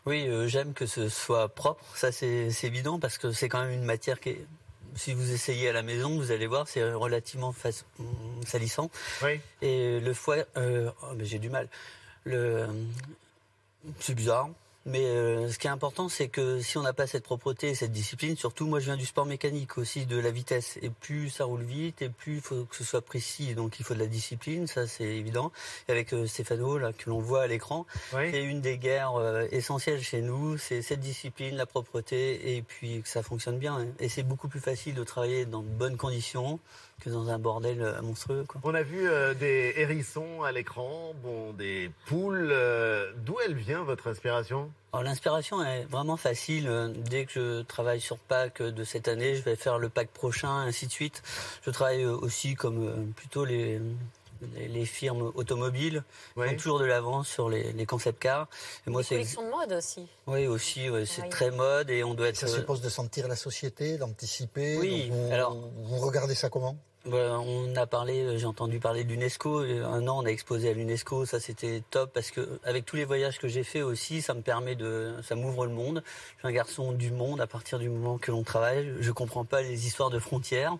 Oui, 0.06 0.26
euh, 0.28 0.49
j'aime 0.49 0.73
que 0.73 0.87
ce 0.87 1.09
soit 1.09 1.49
propre, 1.49 1.85
ça 1.94 2.11
c'est 2.11 2.49
évident 2.62 2.99
parce 2.99 3.18
que 3.18 3.32
c'est 3.32 3.49
quand 3.49 3.62
même 3.62 3.73
une 3.73 3.85
matière 3.85 4.20
qui 4.20 4.30
est... 4.30 4.47
Si 4.97 5.14
vous 5.14 5.30
essayez 5.30 5.68
à 5.68 5.73
la 5.73 5.82
maison, 5.82 6.16
vous 6.16 6.32
allez 6.32 6.49
voir, 6.49 6.66
c'est 6.66 6.92
relativement 6.92 7.54
salissant. 8.44 8.90
Et 9.62 10.00
le 10.00 10.14
foie, 10.14 10.38
euh, 10.56 10.90
oh, 11.02 11.12
mais 11.16 11.25
j'ai 11.25 11.38
du 11.38 11.49
mal. 11.49 11.68
Le, 12.25 12.66
c'est 14.00 14.14
bizarre. 14.14 14.49
Mais 14.90 15.04
euh, 15.04 15.49
ce 15.49 15.59
qui 15.59 15.68
est 15.68 15.70
important, 15.70 16.09
c'est 16.09 16.26
que 16.28 16.61
si 16.61 16.76
on 16.76 16.82
n'a 16.82 16.92
pas 16.92 17.06
cette 17.06 17.23
propreté 17.23 17.68
et 17.68 17.75
cette 17.76 17.92
discipline, 17.92 18.37
surtout 18.37 18.66
moi 18.66 18.80
je 18.80 18.87
viens 18.87 18.97
du 18.97 19.06
sport 19.06 19.25
mécanique 19.25 19.78
aussi, 19.78 20.04
de 20.04 20.18
la 20.18 20.30
vitesse. 20.32 20.78
Et 20.82 20.90
plus 20.90 21.30
ça 21.30 21.44
roule 21.44 21.62
vite, 21.62 22.02
et 22.02 22.09
plus 22.09 22.37
il 22.37 22.40
faut 22.40 22.64
que 22.64 22.75
ce 22.75 22.82
soit 22.82 23.00
précis. 23.00 23.54
Donc 23.54 23.78
il 23.78 23.85
faut 23.85 23.94
de 23.94 24.00
la 24.00 24.06
discipline, 24.06 24.66
ça 24.66 24.87
c'est 24.88 25.04
évident. 25.04 25.52
Et 25.88 25.92
avec 25.92 26.12
euh, 26.12 26.26
Stéphano, 26.26 26.76
là, 26.76 26.92
que 26.92 27.09
l'on 27.09 27.20
voit 27.20 27.42
à 27.42 27.47
l'écran, 27.47 27.87
c'est 28.32 28.42
une 28.42 28.61
des 28.61 28.78
guerres 28.78 29.14
euh, 29.14 29.47
essentielles 29.52 30.02
chez 30.02 30.23
nous, 30.23 30.59
c'est 30.59 30.82
cette 30.82 31.00
discipline, 31.00 31.54
la 31.56 31.66
propreté, 31.66 32.56
et 32.56 32.62
puis 32.62 33.02
que 33.02 33.09
ça 33.09 33.23
fonctionne 33.23 33.59
bien. 33.59 33.76
hein. 33.78 33.87
Et 34.00 34.09
c'est 34.09 34.25
beaucoup 34.25 34.49
plus 34.49 34.61
facile 34.61 34.94
de 34.94 35.04
travailler 35.04 35.44
dans 35.47 35.62
de 35.62 35.68
bonnes 35.68 35.97
conditions 35.97 36.59
que 37.00 37.11
dans 37.11 37.28
un 37.30 37.38
bordel 37.38 37.83
euh, 37.83 38.00
monstrueux. 38.02 38.45
Quoi. 38.47 38.61
On 38.64 38.75
a 38.75 38.83
vu 38.83 39.09
euh, 39.09 39.35
des 39.35 39.73
hérissons 39.76 40.42
à 40.42 40.52
l'écran, 40.52 41.12
bon, 41.23 41.52
des 41.52 41.90
poules. 42.07 42.50
euh, 42.52 43.11
D'où 43.25 43.37
elle 43.45 43.54
vient 43.54 43.83
votre 43.83 44.09
inspiration? 44.09 44.71
Alors 44.92 45.04
l'inspiration 45.04 45.64
est 45.64 45.85
vraiment 45.85 46.16
facile. 46.16 46.69
Dès 47.09 47.25
que 47.25 47.33
je 47.33 47.62
travaille 47.62 48.00
sur 48.00 48.19
Pâques 48.19 48.61
de 48.62 48.85
cette 48.85 49.09
année, 49.09 49.37
je 49.37 49.42
vais 49.42 49.57
faire 49.57 49.78
le 49.78 49.88
Pâques 49.88 50.11
prochain, 50.11 50.50
ainsi 50.50 50.87
de 50.87 50.92
suite. 50.92 51.23
Je 51.62 51.71
travaille 51.71 52.04
aussi 52.04 52.54
comme 52.54 52.87
euh, 52.88 52.95
plutôt 53.14 53.45
les, 53.45 53.80
les, 54.57 54.66
les 54.69 54.85
firmes 54.87 55.30
automobiles 55.37 56.02
qui 56.35 56.40
ont 56.40 56.57
toujours 56.57 56.78
de 56.80 56.87
l'avance 56.87 57.28
sur 57.28 57.49
les, 57.49 57.73
les 57.73 57.87
concept 57.87 58.19
cars. 58.21 58.49
Et 58.87 58.90
moi, 58.90 59.02
c'est 59.04 59.14
collections 59.16 59.45
de 59.45 59.50
mode 59.50 59.73
aussi. 59.75 60.09
oui 60.26 60.47
aussi, 60.49 60.90
ouais, 60.90 61.07
c'est 61.07 61.23
Oui. 61.23 61.28
très 61.28 61.50
mode 61.52 61.88
et 61.90 62.02
on 62.02 62.14
doit 62.14 62.28
être. 62.28 62.37
Ça 62.37 62.49
suppose 62.49 62.80
de 62.80 62.88
sentir 62.88 63.28
la 63.28 63.37
société, 63.37 63.97
d'anticiper. 63.97 64.76
Oui, 64.78 65.09
vous, 65.12 65.33
alors- 65.33 65.57
vous 65.57 65.99
regardez 65.99 66.35
ça 66.35 66.49
comment? 66.50 66.76
Bah, 67.07 67.40
on 67.40 67.75
a 67.76 67.87
parlé, 67.87 68.21
euh, 68.25 68.37
j'ai 68.37 68.45
entendu 68.45 68.78
parler 68.78 69.04
de 69.04 69.09
l'UNESCO. 69.09 69.62
Euh, 69.62 69.87
Un 69.87 70.07
an, 70.07 70.19
on 70.23 70.26
a 70.26 70.28
exposé 70.28 70.69
à 70.69 70.75
l'UNESCO. 70.75 71.25
Ça, 71.25 71.40
c'était 71.40 71.83
top 71.90 72.12
parce 72.12 72.30
que 72.30 72.61
avec 72.62 72.85
tous 72.85 72.97
les 72.97 73.07
voyages 73.07 73.38
que 73.38 73.49
j'ai 73.49 73.64
fait 73.64 73.80
aussi, 73.80 74.21
ça 74.21 74.35
me 74.35 74.42
permet 74.42 74.75
de, 74.75 75.14
ça 75.23 75.35
m'ouvre 75.35 75.64
le 75.64 75.73
monde. 75.73 76.02
Je 76.04 76.40
suis 76.40 76.49
un 76.49 76.52
garçon 76.52 76.92
du 76.92 77.11
monde 77.11 77.40
à 77.40 77.47
partir 77.47 77.78
du 77.78 77.88
moment 77.88 78.19
que 78.19 78.30
l'on 78.30 78.42
travaille. 78.42 78.92
Je 79.00 79.12
comprends 79.12 79.47
pas 79.47 79.62
les 79.62 79.87
histoires 79.87 80.11
de 80.11 80.19
frontières. 80.19 80.76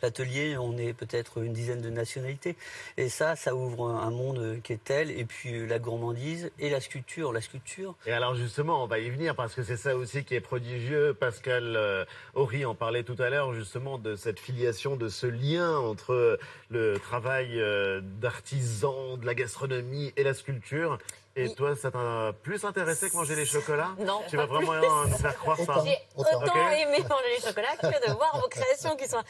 L'atelier, 0.00 0.56
on 0.56 0.78
est 0.78 0.92
peut-être 0.92 1.42
une 1.42 1.52
dizaine 1.52 1.80
de 1.80 1.90
nationalités. 1.90 2.54
Et 2.96 3.08
ça, 3.08 3.34
ça 3.34 3.56
ouvre 3.56 3.88
un 3.90 4.10
monde 4.10 4.60
qui 4.62 4.74
est 4.74 4.84
tel. 4.84 5.10
Et 5.10 5.24
puis 5.24 5.56
euh, 5.56 5.66
la 5.66 5.80
gourmandise 5.80 6.52
et 6.60 6.70
la 6.70 6.80
sculpture. 6.80 7.32
La 7.32 7.40
sculpture, 7.40 7.96
Et 8.06 8.12
alors 8.12 8.36
justement, 8.36 8.84
on 8.84 8.86
va 8.86 9.00
y 9.00 9.10
venir 9.10 9.34
parce 9.34 9.54
que 9.54 9.64
c'est 9.64 9.76
ça 9.76 9.96
aussi 9.96 10.22
qui 10.22 10.36
est 10.36 10.40
prodigieux. 10.40 11.14
Pascal 11.14 12.06
Horry 12.34 12.64
en 12.64 12.76
parlait 12.76 13.02
tout 13.02 13.16
à 13.18 13.28
l'heure 13.28 13.52
justement 13.54 13.98
de 13.98 14.14
cette 14.14 14.38
filiation, 14.38 14.94
de 14.94 15.08
ce 15.08 15.26
lien 15.26 15.63
entre 15.70 16.38
le 16.70 16.98
travail 16.98 17.60
euh, 17.60 18.00
d'artisan, 18.02 19.16
de 19.16 19.26
la 19.26 19.34
gastronomie 19.34 20.12
et 20.16 20.22
la 20.22 20.34
sculpture. 20.34 20.98
Et 21.36 21.52
toi, 21.54 21.74
ça 21.74 21.90
t'a 21.90 22.32
plus 22.44 22.64
intéressé 22.64 23.10
que 23.10 23.16
manger 23.16 23.34
les 23.34 23.44
chocolats? 23.44 23.90
Non, 23.98 24.22
Tu 24.28 24.36
vas 24.36 24.46
vraiment 24.46 24.70
plus. 25.02 25.10
nous 25.10 25.18
faire 25.18 25.36
croire 25.36 25.58
ça 25.58 25.82
J'ai 25.84 25.98
autant 26.16 26.44
Ok. 26.44 26.54
aimé 26.54 26.98
manger 27.08 27.30
les 27.36 27.40
chocolats 27.40 27.76
que 27.76 28.08
de 28.08 28.12
voir 28.14 28.40
vos 28.40 28.48
créations 28.48 28.94
qui 28.96 29.08
sont 29.08 29.22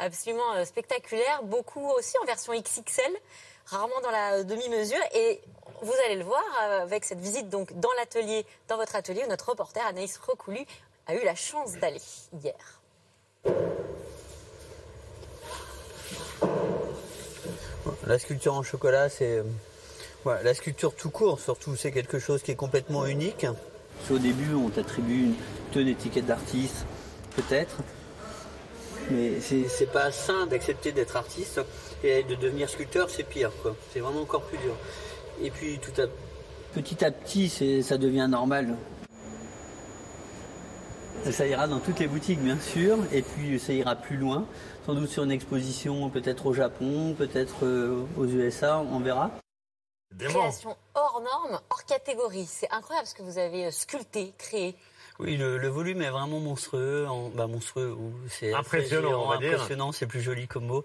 absolument 0.00 0.54
euh, 0.54 0.64
spectaculaires, 0.64 1.42
beaucoup 1.44 1.88
aussi 1.90 2.16
en 2.20 2.24
version 2.24 2.52
XXL, 2.52 3.12
rarement 3.66 4.00
dans 4.02 4.10
la 4.10 4.42
demi-mesure. 4.42 4.98
Et 5.14 5.40
vous 5.82 5.94
allez 6.06 6.16
le 6.16 6.24
voir 6.24 6.42
euh, 6.64 6.82
avec 6.82 7.04
cette 7.04 7.20
visite 7.20 7.48
donc 7.48 7.72
dans 7.78 7.92
l'atelier, 7.96 8.44
dans 8.66 8.76
votre 8.76 8.96
atelier, 8.96 9.22
où 9.24 9.28
notre 9.28 9.48
reporter 9.50 9.86
Anaïs 9.86 10.18
Recoulu 10.18 10.66
a 11.06 11.14
eu 11.14 11.24
la 11.24 11.36
chance 11.36 11.74
d'aller 11.74 12.00
hier. 12.42 12.80
La 18.06 18.18
sculpture 18.18 18.54
en 18.54 18.62
chocolat, 18.62 19.08
c'est. 19.08 19.38
euh, 19.38 20.42
la 20.42 20.54
sculpture 20.54 20.94
tout 20.94 21.10
court, 21.10 21.40
surtout, 21.40 21.76
c'est 21.76 21.92
quelque 21.92 22.18
chose 22.18 22.42
qui 22.42 22.50
est 22.50 22.56
complètement 22.56 23.06
unique. 23.06 23.46
Au 24.10 24.18
début, 24.18 24.54
on 24.54 24.68
t'attribue 24.70 25.34
une, 25.74 25.80
une 25.80 25.88
étiquette 25.88 26.26
d'artiste, 26.26 26.84
peut-être. 27.36 27.76
Mais 29.10 29.40
c'est 29.40 29.92
pas 29.92 30.10
sain 30.10 30.46
d'accepter 30.46 30.92
d'être 30.92 31.16
artiste 31.16 31.60
et 32.02 32.22
de 32.22 32.34
devenir 32.34 32.68
sculpteur, 32.68 33.10
c'est 33.10 33.24
pire. 33.24 33.50
C'est 33.92 34.00
vraiment 34.00 34.22
encore 34.22 34.42
plus 34.42 34.58
dur. 34.58 34.74
Et 35.42 35.50
puis, 35.50 35.78
petit 36.74 37.04
à 37.04 37.10
petit, 37.10 37.82
ça 37.82 37.98
devient 37.98 38.28
normal. 38.28 38.74
Ça 41.30 41.46
ira 41.46 41.68
dans 41.68 41.78
toutes 41.78 42.00
les 42.00 42.08
boutiques, 42.08 42.40
bien 42.40 42.58
sûr, 42.58 42.98
et 43.12 43.22
puis 43.22 43.58
ça 43.60 43.72
ira 43.72 43.94
plus 43.94 44.16
loin, 44.16 44.44
sans 44.84 44.94
doute 44.94 45.08
sur 45.08 45.22
une 45.22 45.30
exposition, 45.30 46.10
peut-être 46.10 46.46
au 46.46 46.52
Japon, 46.52 47.14
peut-être 47.16 47.64
euh, 47.64 48.04
aux 48.16 48.26
USA, 48.26 48.80
on 48.80 48.98
verra. 48.98 49.30
Création 50.18 50.76
hors 50.94 51.22
norme, 51.22 51.60
hors 51.70 51.84
catégorie. 51.84 52.46
C'est 52.46 52.70
incroyable 52.70 53.06
ce 53.06 53.14
que 53.14 53.22
vous 53.22 53.38
avez 53.38 53.66
euh, 53.66 53.70
sculpté, 53.70 54.34
créé. 54.36 54.74
Oui, 55.18 55.36
le, 55.36 55.58
le 55.58 55.68
volume 55.68 56.02
est 56.02 56.10
vraiment 56.10 56.40
monstrueux. 56.40 57.06
En, 57.08 57.28
bah, 57.28 57.46
monstrueux, 57.46 57.92
ou 57.92 58.12
c'est 58.28 58.52
Impressionnant, 58.52 59.08
géant, 59.08 59.22
on 59.24 59.28
va 59.28 59.38
dire. 59.38 59.52
Impressionnant, 59.54 59.92
c'est 59.92 60.06
plus 60.06 60.20
joli 60.20 60.46
comme 60.48 60.66
mot. 60.66 60.84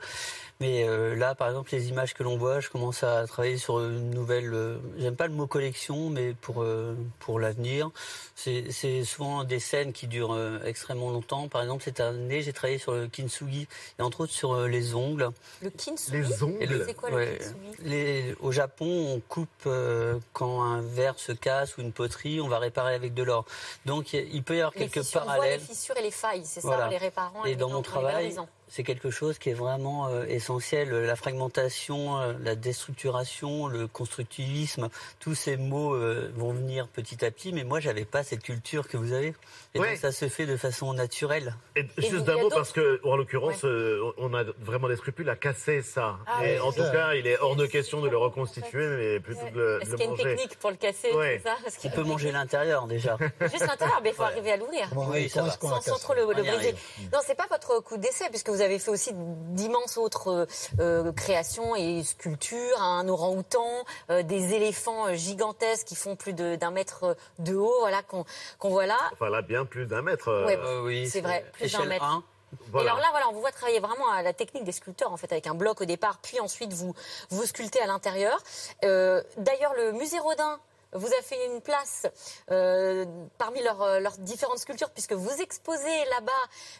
Mais 0.60 0.88
euh, 0.88 1.15
là, 1.15 1.36
par 1.36 1.48
exemple, 1.50 1.69
les 1.72 1.89
images 1.89 2.13
que 2.15 2.24
l'on 2.24 2.36
voit, 2.38 2.60
je 2.60 2.69
commence 2.69 3.03
à 3.03 3.25
travailler 3.27 3.57
sur 3.57 3.79
une 3.79 4.10
nouvelle. 4.10 4.53
euh, 4.53 4.77
J'aime 4.98 5.15
pas 5.15 5.27
le 5.27 5.34
mot 5.34 5.46
collection, 5.48 6.10
mais 6.10 6.34
pour 6.41 6.63
euh, 6.63 6.96
pour 7.19 7.39
l'avenir, 7.39 7.91
c'est 8.36 8.72
c'est 8.72 9.03
souvent 9.03 9.43
des 9.43 9.60
scènes 9.60 9.93
qui 9.93 10.07
durent 10.07 10.34
euh, 10.34 10.60
extrêmement 10.65 11.12
longtemps. 11.12 11.48
Par 11.48 11.62
exemple, 11.62 11.84
cette 11.84 12.00
année, 12.00 12.41
j'ai 12.41 12.53
travaillé 12.53 12.79
sur 12.79 12.93
le 12.93 13.07
kintsugi 13.07 13.67
et 14.00 14.01
entre 14.01 14.22
autres 14.22 14.34
sur 14.34 14.53
euh, 14.53 14.67
les 14.67 14.96
ongles. 14.96 15.29
Le 15.62 15.69
kintsugi 15.69 16.17
Les 16.17 16.43
ongles 16.43 16.65
le- 16.65 16.86
C'est 16.86 16.93
quoi 16.96 17.12
le 17.12 17.15
ouais, 17.17 17.38
kintsugi? 17.38 17.84
Les- 17.84 18.36
Au 18.39 18.51
Japon, 18.51 19.13
on 19.15 19.19
coupe 19.19 19.48
euh, 19.67 20.17
quand 20.34 20.63
un 20.63 20.81
verre 20.81 21.19
se 21.19 21.31
casse 21.34 21.77
ou 21.77 21.81
une 21.81 21.91
poterie, 21.91 22.41
on 22.41 22.48
va 22.48 22.57
réparer 22.57 22.96
avec 22.96 23.13
de 23.13 23.22
l'or. 23.22 23.46
Donc 23.86 24.16
il 24.24 24.36
il 24.36 24.43
peut 24.43 24.55
y 24.55 24.59
avoir 24.59 24.74
Les 24.75 24.81
quelques 24.88 25.03
fissures, 25.05 25.21
on 25.21 25.25
voit 25.25 25.33
parallèles. 25.36 25.59
les 25.59 25.65
fissures 25.65 25.97
et 25.97 26.01
les 26.01 26.12
failles, 26.12 26.43
c'est 26.45 26.62
ça, 26.62 26.67
Voilà. 26.67 26.88
en 26.88 26.89
les 26.89 26.97
réparant 26.97 27.45
Et 27.45 27.50
les 27.50 27.55
dans 27.55 27.69
mon 27.69 27.81
travail. 27.81 28.36
C'est 28.69 28.83
quelque 28.83 29.09
chose 29.12 29.38
qui 29.38 29.50
est 29.50 29.53
vraiment 29.53 30.07
euh, 30.09 30.25
essentiel. 30.25 30.89
La 30.89 31.15
fragmentation, 31.15 32.19
euh, 32.19 32.33
la 32.41 32.55
déstructuration, 32.55 33.67
le 33.67 33.88
constructivisme, 33.88 34.89
tous 35.19 35.36
ces 35.36 35.57
mots 35.57 35.93
euh, 35.95 36.31
vont 36.36 36.51
venir 36.53 36.88
petit 36.88 37.24
à 37.25 37.31
petit. 37.31 37.53
Mais 37.53 37.63
moi, 37.63 37.79
j'avais 37.79 38.05
pas 38.05 38.24
cette 38.24 38.43
culture 38.43 38.88
que 38.88 38.97
vous 38.97 39.13
avez. 39.13 39.33
Et 39.74 39.79
Ouais. 39.79 39.89
donc, 39.91 39.97
ça 39.97 40.12
se 40.12 40.27
fait 40.27 40.45
de 40.45 40.57
façon 40.57 40.93
naturelle. 40.93 41.55
Et 41.75 41.86
juste 41.97 42.15
a 42.15 42.19
d'un 42.21 42.38
mot, 42.38 42.50
parce 42.50 42.71
que, 42.71 43.00
en 43.03 43.15
l'occurrence, 43.15 43.63
euh, 43.63 44.01
on 44.17 44.33
a 44.33 44.43
vraiment 44.59 44.88
des 44.88 44.95
scrupules 44.95 45.29
à 45.29 45.36
casser 45.36 45.81
ça. 45.81 46.17
Ah 46.25 46.45
et 46.45 46.53
oui, 46.55 46.59
en 46.59 46.71
tout 46.71 46.81
ça. 46.81 46.89
cas, 46.91 47.13
il 47.13 47.27
est 47.27 47.38
hors 47.39 47.55
de 47.55 47.65
question 47.65 48.01
de 48.01 48.09
le 48.09 48.17
reconstituer, 48.17 48.88
mais 48.88 49.19
plutôt 49.19 49.41
de 49.53 49.57
le, 49.59 49.79
de 49.79 49.81
Est-ce 49.83 49.91
qu'il 49.95 50.05
y 50.05 50.07
a 50.07 50.12
une 50.12 50.17
technique 50.17 50.59
pour 50.59 50.71
le 50.71 50.77
casser, 50.77 51.12
Ouais. 51.13 51.41
ça 51.43 51.55
qu'il 51.79 51.91
On 51.91 51.95
peut 51.95 52.03
manger 52.03 52.31
l'intérieur 52.31 52.88
déjà. 52.88 53.17
Juste 53.41 53.59
l'intérieur, 53.67 54.00
mais 54.03 54.09
il 54.09 54.15
faut 54.15 54.24
Ouais. 54.24 54.29
arriver 54.29 54.51
à 54.51 54.57
l'ouvrir. 54.57 54.89
Oui, 54.95 55.29
ça 55.29 55.43
va. 55.43 55.51
Sans, 55.51 55.81
sans 55.81 56.00
trop 56.00 56.13
le, 56.13 56.25
briser. 56.25 56.74
Non, 57.13 57.19
c'est 57.25 57.36
pas 57.36 57.47
votre 57.50 57.81
coup 57.83 57.97
d'essai, 57.97 58.25
puisque 58.29 58.50
vous 58.50 58.56
avez 58.61 58.79
fait 58.79 58.91
aussi 58.91 59.11
d'immenses 59.13 59.97
autres 59.97 60.27
euh, 60.29 60.45
euh, 60.79 61.11
créations 61.11 61.75
et 61.75 62.03
sculptures, 62.03 62.81
un 62.81 63.07
orang-outan, 63.07 63.67
euh, 64.09 64.23
des 64.23 64.53
éléphants 64.53 65.13
gigantesques 65.13 65.87
qui 65.87 65.95
font 65.95 66.15
plus 66.15 66.33
de- 66.33 66.55
d'un 66.55 66.71
mètre 66.71 67.15
de 67.39 67.55
haut, 67.55 67.75
voilà, 67.79 68.01
qu'on 68.03 68.69
voit 68.69 68.85
là. 68.85 68.97
Enfin, 69.13 69.29
là, 69.29 69.41
bien 69.41 69.65
plus 69.65 69.85
d'un 69.85 70.01
mètre. 70.01 70.45
Ouais. 70.45 70.59
Oui, 70.83 71.07
C'est 71.09 71.21
vrai, 71.21 71.45
plus 71.53 71.71
d'un 71.71 71.85
mètre. 71.85 72.03
1. 72.03 72.23
voilà. 72.71 72.87
Et 72.87 72.89
alors 72.89 73.01
là, 73.01 73.07
voilà, 73.11 73.27
on 73.29 73.33
vous 73.33 73.41
voit 73.41 73.51
travailler 73.51 73.79
vraiment 73.79 74.09
à 74.11 74.21
la 74.21 74.33
technique 74.33 74.63
des 74.63 74.71
sculpteurs, 74.71 75.11
en 75.11 75.17
fait, 75.17 75.31
avec 75.31 75.47
un 75.47 75.53
bloc 75.55 75.81
au 75.81 75.85
départ, 75.85 76.19
puis 76.21 76.39
ensuite 76.39 76.71
vous 76.73 76.93
vous 77.29 77.43
sculptez 77.45 77.81
à 77.81 77.87
l'intérieur. 77.87 78.37
Euh, 78.85 79.21
D'ailleurs, 79.37 79.73
le 79.75 79.91
musée 79.91 80.19
Rodin 80.19 80.59
vous 80.94 81.08
a 81.08 81.22
fait 81.22 81.46
une 81.48 81.62
place 81.62 82.08
euh, 82.51 83.06
parmi 83.38 83.62
leurs, 83.62 83.82
euh, 83.82 84.00
leurs 84.00 84.17
différentes 84.17 84.60
sculptures, 84.60 84.89
puisque 84.91 85.13
vous 85.13 85.41
exposez 85.41 86.06
là-bas, 86.12 86.32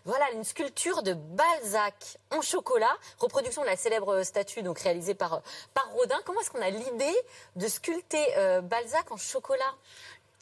voilà, 0.06 0.32
une 0.32 0.44
sculpture 0.44 1.04
de 1.04 1.14
Balzac 1.14 2.18
en 2.32 2.42
chocolat, 2.42 2.96
reproduction 3.20 3.62
de 3.62 3.68
la 3.68 3.76
célèbre 3.76 4.24
statue 4.24 4.64
donc 4.64 4.80
réalisée 4.80 5.14
par 5.14 5.42
par 5.74 5.90
Rodin. 5.92 6.18
Comment 6.26 6.42
est-ce 6.42 6.52
qu'on 6.52 6.62
a 6.62 6.70
l'idée 6.70 7.18
de 7.56 7.68
sculpter 7.68 8.26
euh, 8.38 8.62
Balzac 8.62 9.12
en 9.12 9.18
chocolat? 9.18 9.76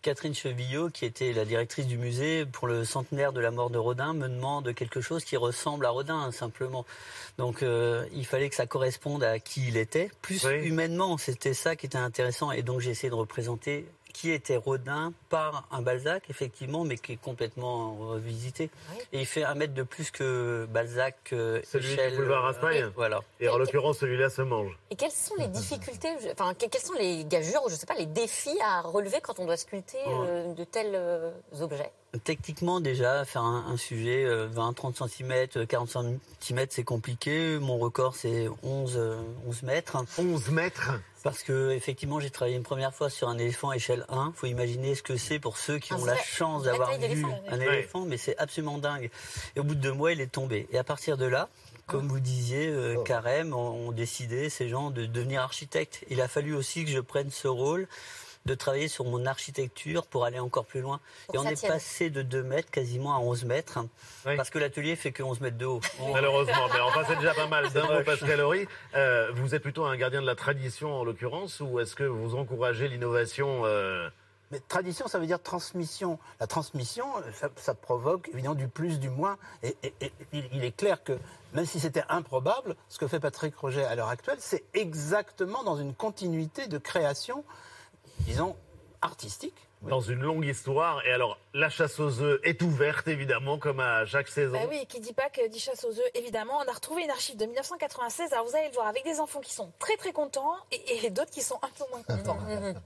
Catherine 0.06 0.36
Chevillot, 0.36 0.92
qui 0.92 1.04
était 1.04 1.34
la 1.34 1.46
directrice 1.46 1.88
du 1.88 1.98
musée 1.98 2.46
pour 2.46 2.68
le 2.68 2.86
centenaire 2.86 3.34
de 3.34 3.40
la 3.40 3.50
mort 3.50 3.72
de 3.72 3.80
Rodin, 3.80 4.14
me 4.14 4.28
demande 4.28 4.72
quelque 4.76 5.02
chose 5.02 5.24
qui 5.26 5.36
ressemble 5.36 5.84
à 5.84 5.90
Rodin, 5.90 6.32
simplement. 6.32 6.86
Donc 7.40 7.64
euh, 7.64 8.06
il 8.14 8.24
fallait 8.24 8.50
que 8.50 8.56
ça 8.56 8.68
corresponde 8.68 9.24
à 9.24 9.40
qui 9.40 9.68
il 9.68 9.78
était, 9.78 10.12
plus 10.22 10.46
Oui. 10.46 10.58
humainement. 10.68 11.18
C'était 11.18 11.56
ça 11.56 11.76
qui 11.76 11.88
était 11.88 11.98
intéressant. 11.98 12.52
Et 12.52 12.62
donc 12.62 12.82
j'ai 12.82 12.92
essayé 12.92 13.10
de 13.10 13.16
représenter 13.16 13.88
qui 14.16 14.32
était 14.32 14.56
Rodin 14.56 15.12
par 15.28 15.68
un 15.72 15.82
Balzac, 15.82 16.24
effectivement, 16.30 16.86
mais 16.86 16.98
qui 16.98 17.12
est 17.12 17.18
complètement 17.22 17.96
revisité. 17.96 18.70
Oui. 18.94 18.98
Et 19.12 19.20
il 19.20 19.26
fait 19.26 19.44
un 19.44 19.56
mètre 19.56 19.74
de 19.74 19.84
plus 19.84 20.10
que 20.10 20.66
Balzac, 20.72 21.18
euh, 21.34 21.60
Celui 21.70 21.98
du 21.98 22.16
boulevard 22.16 22.44
euh, 22.46 22.48
Raspail 22.48 22.92
Voilà. 22.96 23.20
Et 23.42 23.50
en 23.50 23.58
l'occurrence, 23.58 23.98
celui-là 23.98 24.30
se 24.30 24.42
mange. 24.42 24.72
Et 24.90 24.96
quelles 24.96 25.12
sont 25.12 25.36
les 25.38 25.50
difficultés, 25.50 26.08
enfin, 26.32 26.54
que- 26.54 26.66
quels 26.68 26.82
sont 26.82 26.94
les 26.98 27.26
gageures 27.26 27.66
ou 27.66 27.70
je 27.70 27.76
sais 27.76 27.86
pas, 27.86 27.96
les 27.96 28.06
défis 28.06 28.58
à 28.64 28.82
relever 28.82 29.20
quand 29.22 29.38
on 29.40 29.46
doit 29.46 29.58
sculpter 29.58 29.98
euh, 30.08 30.54
de 30.54 30.64
tels 30.64 30.94
euh, 30.96 31.32
objets? 31.60 31.92
Techniquement, 32.24 32.80
déjà, 32.80 33.26
faire 33.26 33.42
un, 33.42 33.66
un 33.68 33.76
sujet 33.76 34.24
euh, 34.24 34.48
20-30 34.48 35.10
cm, 35.10 35.68
40 35.68 35.90
cm, 36.42 36.66
c'est 36.70 36.86
compliqué. 36.86 37.60
Mon 37.60 37.78
record, 37.78 38.16
c'est 38.16 38.48
11, 38.64 38.94
euh, 38.96 39.18
11 39.46 39.64
mètres. 39.64 39.98
11 40.18 40.50
mètres 40.52 40.92
Parce 41.26 41.42
que, 41.42 41.72
effectivement, 41.72 42.20
j'ai 42.20 42.30
travaillé 42.30 42.56
une 42.56 42.62
première 42.62 42.94
fois 42.94 43.10
sur 43.10 43.30
un 43.30 43.40
éléphant 43.40 43.72
échelle 43.72 44.06
1. 44.10 44.34
faut 44.36 44.46
imaginer 44.46 44.94
ce 44.94 45.02
que 45.02 45.18
c'est 45.18 45.40
pour 45.40 45.58
ceux 45.58 45.80
qui 45.80 45.92
Un 45.92 45.98
ont 45.98 46.06
la 46.06 46.16
chance 46.18 46.66
d'avoir 46.66 47.00
vu 47.00 47.26
un 47.50 47.60
éléphant, 47.60 48.06
mais 48.06 48.18
c'est 48.18 48.38
absolument 48.38 48.78
dingue. 48.78 49.10
Et 49.56 49.60
au 49.60 49.64
bout 49.64 49.74
de 49.74 49.80
deux 49.80 49.92
mois, 49.92 50.12
il 50.12 50.22
est 50.22 50.28
tombé. 50.32 50.68
Et 50.72 50.78
à 50.78 50.84
partir 50.84 51.18
de 51.18 51.26
là, 51.26 51.50
comme 51.88 52.08
vous 52.08 52.20
disiez, 52.20 52.68
euh, 52.68 53.02
Carême, 53.02 53.56
ont, 53.56 53.88
ont 53.88 53.92
décidé, 53.92 54.52
ces 54.52 54.70
gens, 54.70 54.92
de 54.92 55.08
devenir 55.08 55.42
architectes. 55.42 56.06
Il 56.12 56.22
a 56.22 56.28
fallu 56.28 56.54
aussi 56.54 56.86
que 56.86 56.92
je 56.92 57.00
prenne 57.00 57.32
ce 57.32 57.48
rôle 57.48 57.88
de 58.46 58.54
travailler 58.54 58.88
sur 58.88 59.06
mon 59.06 59.26
architecture 59.26 60.06
pour 60.06 60.24
aller 60.24 60.40
encore 60.40 60.66
plus 60.66 60.82
loin. 60.82 61.00
Pour 61.26 61.36
et 61.36 61.38
on 61.40 61.46
est 61.46 61.56
tienne. 61.56 61.72
passé 61.72 62.10
de 62.12 62.22
2 62.22 62.44
mètres 62.44 62.70
quasiment 62.70 63.16
à 63.16 63.20
11 63.20 63.44
mètres, 63.46 63.80
Oui. 64.26 64.36
parce 64.38 64.52
que 64.52 64.60
l'atelier 64.60 64.96
fait 64.96 65.12
que 65.12 65.24
11 65.24 65.42
mètres 65.42 65.58
de 65.58 65.66
haut. 65.66 65.82
On- 66.00 66.12
Malheureusement, 66.14 66.68
mais 66.72 66.80
enfin 66.80 67.02
c'est 67.08 67.16
déjà 67.16 67.34
pas 67.34 67.48
mal. 67.48 67.72
D'un 67.74 67.88
mot. 67.88 68.04
Pascal 68.04 68.40
Horry, 68.42 68.68
euh, 68.94 69.32
vous 69.34 69.56
êtes 69.56 69.64
plutôt 69.64 69.86
un 69.86 69.98
gardien 69.98 70.22
de 70.22 70.28
la 70.28 70.36
tradition 70.36 70.94
en 70.94 71.04
l'occurrence, 71.04 71.60
ou 71.60 71.80
est-ce 71.80 71.96
que 71.96 72.04
vous 72.04 72.36
encouragez 72.36 72.88
l'innovation 72.88 73.62
euh, 73.66 74.08
Mais 74.52 74.60
tradition, 74.60 75.08
ça 75.08 75.18
veut 75.18 75.26
dire 75.26 75.42
transmission. 75.42 76.20
La 76.40 76.46
transmission, 76.46 77.06
ça, 77.34 77.50
ça 77.56 77.74
provoque 77.74 78.30
évidemment 78.32 78.54
du 78.54 78.68
plus, 78.68 79.00
du 79.00 79.10
moins. 79.10 79.38
Et, 79.64 79.76
et- 79.82 79.94
et 80.02 80.12
il, 80.34 80.48
il 80.54 80.64
est 80.64 80.76
clair 80.78 81.04
que 81.04 81.18
même 81.54 81.66
si 81.66 81.80
c'était 81.80 82.04
improbable, 82.10 82.76
ce 82.90 83.00
que 83.00 83.08
fait 83.08 83.20
Patrick 83.20 83.56
Roger 83.58 83.86
à 83.86 83.96
l'heure 83.96 84.10
actuelle, 84.10 84.38
c'est 84.40 84.64
exactement 84.76 85.64
dans 85.64 85.78
une 85.78 85.96
continuité 85.96 86.68
de 86.68 86.78
création, 86.78 87.44
disons, 88.26 88.56
artistique. 89.02 89.56
dans 89.84 90.02
une 90.02 90.20
longue 90.22 90.46
histoire 90.46 91.06
Et 91.06 91.12
alors, 91.12 91.38
la 91.54 91.70
chasse 91.70 92.00
aux 92.00 92.22
œufs 92.22 92.40
est 92.44 92.62
ouverte 92.64 93.08
évidemment, 93.08 93.58
comme 93.60 93.80
à 93.80 94.06
chaque 94.06 94.28
saison. 94.28 94.54
Bah 94.54 94.68
oui, 94.70 94.86
qui 94.88 95.00
dit 95.00 95.14
pas 95.14 95.30
que 95.30 95.48
dit 95.48 95.60
chasse 95.60 95.84
aux 95.84 95.92
œufs, 96.00 96.12
évidemment. 96.16 96.54
On 96.66 96.70
a 96.70 96.74
retrouvé 96.74 97.04
une 97.04 97.12
archive 97.12 97.38
de 97.38 97.46
1996. 97.46 98.34
Alors 98.34 98.46
vous 98.48 98.56
allez 98.56 98.68
le 98.70 98.74
voir 98.74 98.88
avec 98.88 99.04
des 99.04 99.20
enfants 99.20 99.42
qui 99.42 99.54
sont 99.54 99.72
très 99.80 99.96
très 99.98 100.12
contents 100.12 100.56
et, 100.72 101.06
et 101.06 101.10
d'autres 101.12 101.32
qui 101.32 101.42
sont 101.42 101.60
un 101.62 101.70
peu 101.78 101.84
moins 101.92 102.04
contents. 102.04 102.38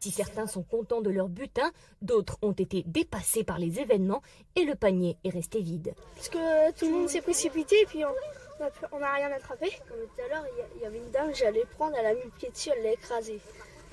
Si 0.00 0.10
certains 0.10 0.46
sont 0.46 0.62
contents 0.62 1.00
de 1.00 1.08
leur 1.08 1.28
butin, 1.28 1.72
d'autres 2.02 2.36
ont 2.42 2.52
été 2.52 2.82
dépassés 2.84 3.42
par 3.42 3.58
les 3.58 3.80
événements 3.80 4.20
et 4.54 4.64
le 4.64 4.74
panier 4.74 5.16
est 5.24 5.30
resté 5.30 5.62
vide. 5.62 5.94
Parce 6.14 6.28
que 6.28 6.72
tout 6.72 6.84
le 6.84 6.92
monde 6.92 7.08
s'est 7.08 7.22
précipité 7.22 7.80
et 7.80 7.86
puis 7.86 8.04
on- 8.04 8.64
on 8.92 8.98
n'a 8.98 9.14
rien 9.14 9.32
attrapé. 9.32 9.70
Comme 9.88 9.96
tout 10.14 10.22
à 10.22 10.28
l'heure, 10.28 10.44
il 10.76 10.78
y 10.78 10.82
y, 10.82 10.84
avait 10.86 10.98
une 10.98 11.10
dame, 11.10 11.34
j'allais 11.34 11.64
prendre, 11.78 11.96
elle 11.98 12.04
a 12.04 12.12
mis 12.12 12.22
le 12.22 12.30
pied 12.32 12.50
dessus, 12.50 12.68
elle 12.76 12.82
l'a 12.84 12.92
écrasé. 12.92 13.40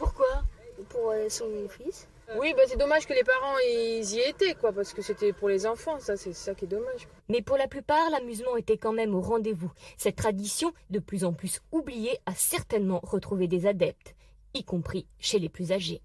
Pourquoi 0.01 0.41
Pour 0.89 1.11
euh, 1.11 1.29
son 1.29 1.45
fils. 1.69 2.07
Oui, 2.39 2.53
bah 2.55 2.63
c'est 2.65 2.77
dommage 2.77 3.05
que 3.05 3.13
les 3.13 3.23
parents 3.23 3.57
ils 3.69 4.15
y 4.15 4.19
étaient, 4.21 4.55
quoi, 4.55 4.71
parce 4.71 4.93
que 4.93 5.03
c'était 5.03 5.31
pour 5.31 5.47
les 5.47 5.67
enfants, 5.67 5.99
ça 5.99 6.17
c'est 6.17 6.33
ça 6.33 6.55
qui 6.55 6.65
est 6.65 6.67
dommage. 6.67 7.07
Mais 7.29 7.43
pour 7.43 7.55
la 7.55 7.67
plupart, 7.67 8.09
l'amusement 8.09 8.57
était 8.57 8.77
quand 8.77 8.93
même 8.93 9.13
au 9.13 9.21
rendez-vous. 9.21 9.71
Cette 9.97 10.15
tradition, 10.15 10.73
de 10.89 10.97
plus 10.97 11.23
en 11.23 11.33
plus 11.33 11.61
oubliée, 11.71 12.17
a 12.25 12.33
certainement 12.33 12.99
retrouvé 13.03 13.47
des 13.47 13.67
adeptes, 13.67 14.15
y 14.55 14.63
compris 14.63 15.05
chez 15.19 15.37
les 15.37 15.49
plus 15.49 15.71
âgés. 15.71 16.01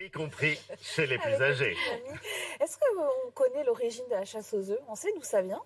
Y 0.00 0.10
compris 0.10 0.58
chez 0.80 1.06
les 1.06 1.18
plus 1.18 1.40
âgés. 1.40 1.76
Est-ce 2.60 2.78
qu'on 2.78 3.30
connaît 3.32 3.64
l'origine 3.64 4.06
de 4.06 4.14
la 4.14 4.24
chasse 4.24 4.52
aux 4.54 4.70
œufs? 4.70 4.80
On 4.88 4.96
sait 4.96 5.12
d'où 5.14 5.22
ça 5.22 5.42
vient? 5.42 5.62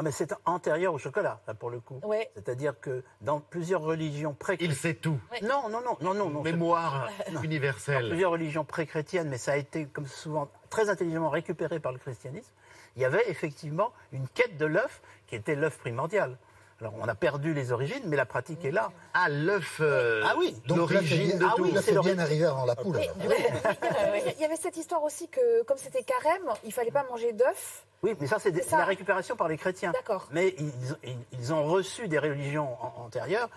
Ah, 0.00 0.02
mais 0.02 0.12
c'est 0.12 0.32
antérieur 0.44 0.94
au 0.94 0.98
chocolat, 0.98 1.40
là, 1.48 1.54
pour 1.54 1.70
le 1.70 1.80
coup. 1.80 1.98
Ouais. 2.04 2.30
C'est-à-dire 2.36 2.78
que 2.78 3.02
dans 3.20 3.40
plusieurs 3.40 3.80
religions 3.80 4.32
pré 4.32 4.56
Il 4.60 4.76
sait 4.76 4.94
tout. 4.94 5.18
Non, 5.42 5.68
non, 5.68 5.80
non, 5.80 5.96
non, 6.00 6.14
non. 6.14 6.30
non 6.30 6.42
Mémoire 6.42 7.08
Non. 7.32 7.42
universelle. 7.42 8.02
Dans 8.04 8.08
plusieurs 8.10 8.30
religions 8.30 8.64
pré-chrétiennes, 8.64 9.28
mais 9.28 9.38
ça 9.38 9.52
a 9.52 9.56
été, 9.56 9.86
comme 9.86 10.06
souvent, 10.06 10.48
très 10.70 10.88
intelligemment 10.88 11.30
récupéré 11.30 11.80
par 11.80 11.90
le 11.90 11.98
christianisme. 11.98 12.52
Il 12.94 13.02
y 13.02 13.04
avait 13.04 13.28
effectivement 13.28 13.92
une 14.12 14.28
quête 14.28 14.56
de 14.56 14.66
l'œuf 14.66 15.02
qui 15.26 15.34
était 15.34 15.56
l'œuf 15.56 15.78
primordial. 15.78 16.38
Alors, 16.80 16.94
on 17.00 17.08
a 17.08 17.14
perdu 17.16 17.54
les 17.54 17.72
origines, 17.72 18.02
mais 18.06 18.16
la 18.16 18.24
pratique 18.24 18.64
est 18.64 18.70
là. 18.70 18.92
Ah, 19.12 19.28
l'œuf. 19.28 19.78
euh, 19.80 20.22
ah 20.24 20.34
oui, 20.38 20.54
Donc 20.66 20.78
l'origine 20.78 21.26
bien, 21.26 21.36
de 21.38 21.44
Ah 21.44 21.54
tout. 21.56 21.64
oui, 21.64 21.72
c'est 21.82 21.92
est 21.92 21.98
bien 22.00 22.18
arrivé 22.20 22.44
avant 22.44 22.64
la 22.66 22.76
poule. 22.76 22.96
Mais 22.96 23.08
il 24.36 24.40
y 24.40 24.44
avait 24.44 24.54
cette 24.56 24.76
histoire 24.76 25.02
aussi 25.02 25.28
que, 25.28 25.64
comme 25.64 25.76
c'était 25.78 26.04
carême, 26.04 26.48
il 26.64 26.72
fallait 26.72 26.92
pas 26.92 27.04
manger 27.10 27.32
d'œufs. 27.32 27.82
Oui, 28.04 28.14
mais 28.20 28.28
ça, 28.28 28.38
c'est 28.38 28.52
la 28.70 28.84
récupération 28.84 29.34
par 29.34 29.48
les 29.48 29.56
chrétiens. 29.58 29.90
D'accord. 29.90 30.28
Mais 30.30 30.54
ils, 30.56 30.70
ils- 31.02 31.16
ils 31.32 31.52
ont 31.52 31.64
reçu 31.64 32.06
des 32.06 32.20
religions 32.20 32.72
an- 32.80 32.94
antérieures 33.06 33.48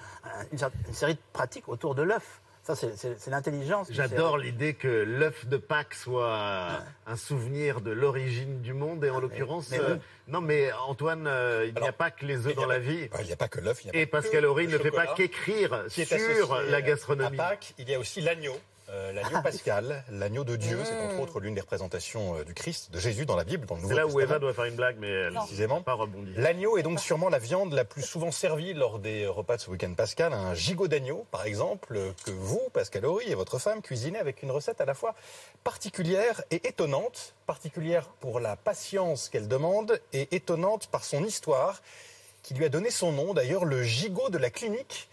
une, 0.52 0.58
une 0.88 0.94
série 0.96 1.14
de 1.14 1.20
pratiques 1.32 1.70
autour 1.70 1.94
de 1.94 2.02
l'œuf. 2.02 2.42
Ça, 2.64 2.76
c'est- 2.76 3.28
l'intelligence. 3.28 3.88
J'adore 3.90 4.38
l'idée 4.38 4.76
que 4.76 4.88
l'œuf 4.88 5.48
de 5.48 5.58
Pâques 5.58 5.96
soit 5.96 6.84
un 7.08 7.16
souvenir 7.16 7.82
de 7.82 7.90
l'origine 7.92 8.62
du 8.62 8.74
monde 8.74 9.04
et 9.04 9.10
en 9.10 9.20
l'occurrence, 9.20 9.72
mais 9.72 9.80
euh, 9.80 9.96
oui. 9.96 10.00
non 10.28 10.42
mais 10.42 10.72
Antoine, 10.88 11.26
euh, 11.26 11.66
il 11.68 11.82
n'y 11.82 11.88
a 11.88 11.92
pas 11.92 12.12
que 12.12 12.24
les 12.26 12.46
œufs 12.46 12.56
dans 12.56 12.68
la 12.68 12.78
vie. 12.78 13.10
Il 13.20 13.26
n'y 13.26 13.34
a 13.34 13.36
pas 13.36 13.48
que 13.48 13.60
l'œuf. 13.60 13.82
Et 13.94 14.06
pas 14.06 14.22
Pascal 14.22 14.46
Horry 14.46 14.68
ne 14.68 14.78
fait 14.78 14.92
pas 14.92 15.08
qu'écrire 15.08 15.86
sur 15.90 16.62
la 16.70 16.82
gastronomie. 16.82 17.40
À 17.40 17.50
Pâques, 17.50 17.74
il 17.80 17.90
y 17.90 17.96
a 17.96 18.00
aussi 18.00 18.22
l'agneau. 18.22 18.56
Euh, 18.94 19.14
l'agneau 19.14 19.42
pascal, 19.42 20.04
l'agneau 20.12 20.44
de 20.44 20.58
Dieu, 20.58 20.78
c'est 20.84 21.00
entre 21.00 21.22
autres 21.22 21.40
l'une 21.40 21.56
des 21.56 21.62
représentations 21.62 22.36
euh, 22.38 22.44
du 22.44 22.54
Christ, 22.54 22.92
de 22.92 23.00
Jésus 23.00 23.26
dans 23.26 23.38
la 23.38 23.46
Bible, 23.46 23.66
dans 23.66 23.76
le 23.76 23.82
Nouveau 23.84 23.94
C'est 23.94 24.00
là 24.00 24.06
où. 24.06 24.20
Eva 24.20 24.38
doit 24.38 24.54
faire 24.54 24.66
une 24.66 24.76
blague, 24.76 24.98
mais 25.00 25.08
elle 25.10 25.34
Précisément. 25.34 25.78
n'a 25.78 25.82
pas 25.84 25.94
rebondi. 25.94 26.34
L'agneau 26.36 26.78
est 26.78 26.84
donc 26.84 27.00
sûrement 27.00 27.30
la 27.30 27.40
viande 27.40 27.72
la 27.72 27.86
plus 27.86 28.02
souvent 28.02 28.32
servie 28.32 28.74
lors 28.74 29.00
des 29.00 29.28
repas 29.28 29.56
de 29.56 29.62
ce 29.62 29.72
week-end 29.72 29.94
pascal. 29.94 30.34
Un 30.34 30.54
gigot 30.56 30.90
d'agneau, 30.90 31.26
par 31.32 31.46
exemple, 31.46 31.98
que 32.26 32.32
vous, 32.32 32.62
Pascal 32.74 33.06
Horry, 33.06 33.32
et 33.32 33.36
votre 33.36 33.60
femme 33.60 33.82
cuisinez 33.82 34.20
avec 34.20 34.44
une 34.44 34.52
recette 34.52 34.82
à 34.82 34.86
la 34.86 34.94
fois 34.94 35.16
particulière 35.64 36.44
et 36.52 36.68
étonnante. 36.68 37.34
Particulière 37.48 38.08
pour 38.20 38.42
la 38.42 38.58
patience 38.58 39.30
qu'elle 39.30 39.48
demande 39.48 40.02
et 40.12 40.36
étonnante 40.36 40.88
par 40.88 41.06
son 41.06 41.24
histoire 41.24 41.82
qui 42.44 42.56
lui 42.56 42.66
a 42.66 42.70
donné 42.70 42.90
son 42.90 43.12
nom, 43.12 43.34
d'ailleurs, 43.34 43.66
le 43.66 43.84
gigot 43.84 44.30
de 44.30 44.38
la 44.38 44.50
clinique. 44.50 45.08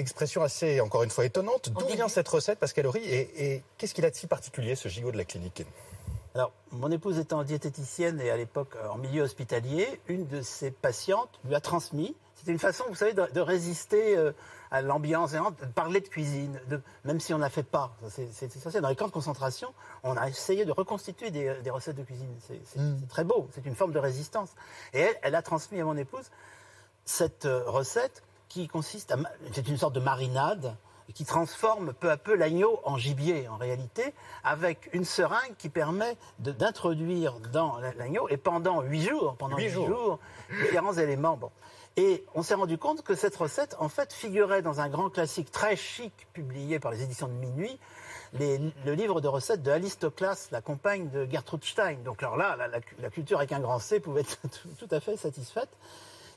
Expression 0.00 0.42
assez, 0.42 0.80
encore 0.80 1.02
une 1.02 1.10
fois, 1.10 1.24
étonnante. 1.26 1.70
D'où 1.70 1.86
vient 1.86 2.08
cette 2.08 2.28
recette, 2.28 2.58
Pascal 2.58 2.86
Horry, 2.86 3.04
et, 3.04 3.54
et 3.54 3.62
qu'est-ce 3.76 3.92
qu'il 3.94 4.04
a 4.06 4.10
de 4.10 4.14
si 4.16 4.26
particulier, 4.26 4.74
ce 4.74 4.88
gigot 4.88 5.12
de 5.12 5.18
la 5.18 5.24
clinique? 5.24 5.62
Alors, 6.34 6.52
mon 6.70 6.90
épouse 6.90 7.18
étant 7.18 7.42
diététicienne 7.42 8.20
et 8.20 8.30
à 8.30 8.36
l'époque 8.36 8.76
en 8.90 8.96
milieu 8.96 9.22
hospitalier, 9.22 10.00
une 10.08 10.26
de 10.26 10.42
ses 10.42 10.70
patientes 10.70 11.38
lui 11.44 11.54
a 11.54 11.60
transmis. 11.60 12.16
C'était 12.36 12.52
une 12.52 12.58
façon, 12.58 12.84
vous 12.88 12.94
savez, 12.94 13.12
de, 13.12 13.26
de 13.26 13.40
résister 13.40 14.16
euh, 14.16 14.32
à 14.70 14.80
l'ambiance, 14.80 15.34
et 15.34 15.36
de 15.38 15.66
parler 15.72 16.00
de 16.00 16.08
cuisine, 16.08 16.58
de, 16.70 16.80
même 17.04 17.20
si 17.20 17.34
on 17.34 17.38
n'a 17.38 17.50
fait 17.50 17.64
pas. 17.64 17.92
C'est- 18.08 18.30
ça, 18.48 18.80
dans 18.80 18.88
les 18.88 18.96
camps 18.96 19.08
de 19.08 19.12
concentration, 19.12 19.74
on 20.04 20.16
a 20.16 20.28
essayé 20.28 20.64
de 20.64 20.72
reconstituer 20.72 21.30
des, 21.30 21.54
des 21.62 21.70
recettes 21.70 21.96
de 21.96 22.04
cuisine. 22.04 22.32
C'est 22.48 22.60
c'est- 22.64 23.08
très 23.08 23.24
beau, 23.24 23.48
c'est 23.54 23.66
une 23.66 23.74
forme 23.76 23.92
de 23.92 23.98
résistance. 23.98 24.50
Et 24.94 25.00
elle, 25.00 25.16
elle 25.22 25.34
a 25.34 25.42
transmis 25.42 25.80
à 25.80 25.84
mon 25.84 25.96
épouse 25.98 26.30
cette 27.04 27.44
euh, 27.44 27.62
recette 27.66 28.22
qui 28.50 28.68
consiste 28.68 29.10
à. 29.12 29.16
C'est 29.52 29.66
une 29.68 29.78
sorte 29.78 29.94
de 29.94 30.00
marinade 30.00 30.76
qui 31.14 31.24
transforme 31.24 31.92
peu 31.94 32.10
à 32.10 32.16
peu 32.16 32.34
l'agneau 32.36 32.78
en 32.84 32.96
gibier, 32.98 33.48
en 33.48 33.56
réalité, 33.56 34.12
avec 34.44 34.90
une 34.92 35.04
seringue 35.04 35.56
qui 35.58 35.68
permet 35.68 36.16
d'introduire 36.38 37.40
dans 37.52 37.78
la- 37.78 37.92
l'agneau, 37.94 38.28
et 38.28 38.36
pendant 38.36 38.82
huit 38.82 39.02
jours, 39.08 39.34
pendant 39.36 39.56
Huit 39.56 39.64
huit 39.64 39.70
jours. 39.70 39.86
jours, 39.88 40.18
différents 40.62 40.92
éléments. 40.92 41.36
Bon. 41.36 41.50
Et 41.96 42.24
on 42.36 42.42
s'est 42.44 42.54
rendu 42.54 42.78
compte 42.78 43.02
que 43.02 43.16
cette 43.16 43.34
recette, 43.34 43.74
en 43.80 43.88
fait, 43.88 44.12
figurait 44.12 44.62
dans 44.62 44.80
un 44.80 44.88
grand 44.88 45.10
classique 45.10 45.50
très 45.50 45.74
chic 45.74 46.12
publié 46.32 46.78
par 46.78 46.92
les 46.92 47.02
éditions 47.02 47.26
de 47.26 47.32
Minuit, 47.32 47.76
les- 48.34 48.58
le 48.86 48.94
livre 48.94 49.20
de 49.20 49.26
recettes 49.26 49.62
de 49.64 49.72
Alice 49.72 49.98
Toklas, 49.98 50.46
la 50.52 50.60
compagne 50.60 51.08
de 51.10 51.26
Gertrude 51.28 51.64
Stein. 51.64 51.96
Donc 52.04 52.22
alors 52.22 52.36
là, 52.36 52.54
la, 52.56 52.68
la- 52.68 52.78
la 53.00 53.10
culture 53.10 53.38
avec 53.38 53.50
un 53.50 53.58
grand 53.58 53.80
C 53.80 53.98
pouvait 53.98 54.20
être 54.20 54.38
tout, 54.42 54.68
tout 54.86 54.94
à 54.94 55.00
fait 55.00 55.16
satisfaite. 55.16 55.70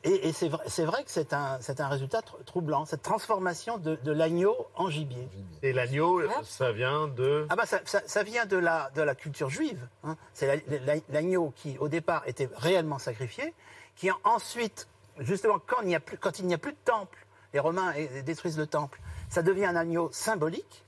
Et, 0.05 0.27
et 0.27 0.33
c'est 0.33 0.49
vrai, 0.49 0.63
c'est 0.67 0.83
vrai 0.83 1.03
que 1.05 1.11
c'est 1.11 1.31
un, 1.33 1.57
c'est 1.61 1.79
un 1.79 1.87
résultat 1.87 2.19
tr- 2.19 2.43
troublant, 2.45 2.85
cette 2.85 3.01
transformation 3.03 3.77
de, 3.77 3.95
de 3.95 4.11
l'agneau 4.11 4.67
en 4.75 4.89
gibier. 4.89 5.29
Et 5.61 5.71
l'agneau, 5.71 6.21
ça 6.43 6.73
vient 6.73 7.07
de... 7.07 7.47
Ah 7.49 7.55
bah 7.55 7.65
ça, 7.65 7.79
ça- 7.85 8.01
ça 8.05 8.23
vient 8.23 8.45
de 8.45 8.57
la, 8.57 8.89
de 8.95 9.01
la 9.01 9.15
culture 9.15 9.49
juive. 9.49 9.87
hein. 10.03 10.17
C'est 10.33 10.47
la- 10.67 10.79
la- 10.95 11.01
l'agneau 11.09 11.53
qui, 11.55 11.77
au 11.79 11.87
départ, 11.87 12.23
était 12.27 12.49
réellement 12.55 12.99
sacrifié, 12.99 13.53
qui 13.95 14.11
en- 14.11 14.19
ensuite, 14.25 14.89
justement, 15.19 15.57
quand 15.65 15.81
il 15.83 15.87
n'y 15.87 15.95
a 15.95 16.01
plus, 16.01 16.17
quand 16.17 16.37
il 16.39 16.47
n'y 16.47 16.53
a 16.53 16.57
plus 16.57 16.73
de 16.73 16.77
temple, 16.83 17.17
les 17.53 17.59
Romains 17.61 17.93
détruisent 18.25 18.57
le 18.57 18.67
temple, 18.67 18.99
ça 19.29 19.41
devient 19.41 19.65
un 19.65 19.75
agneau 19.77 20.09
symbolique. 20.11 20.83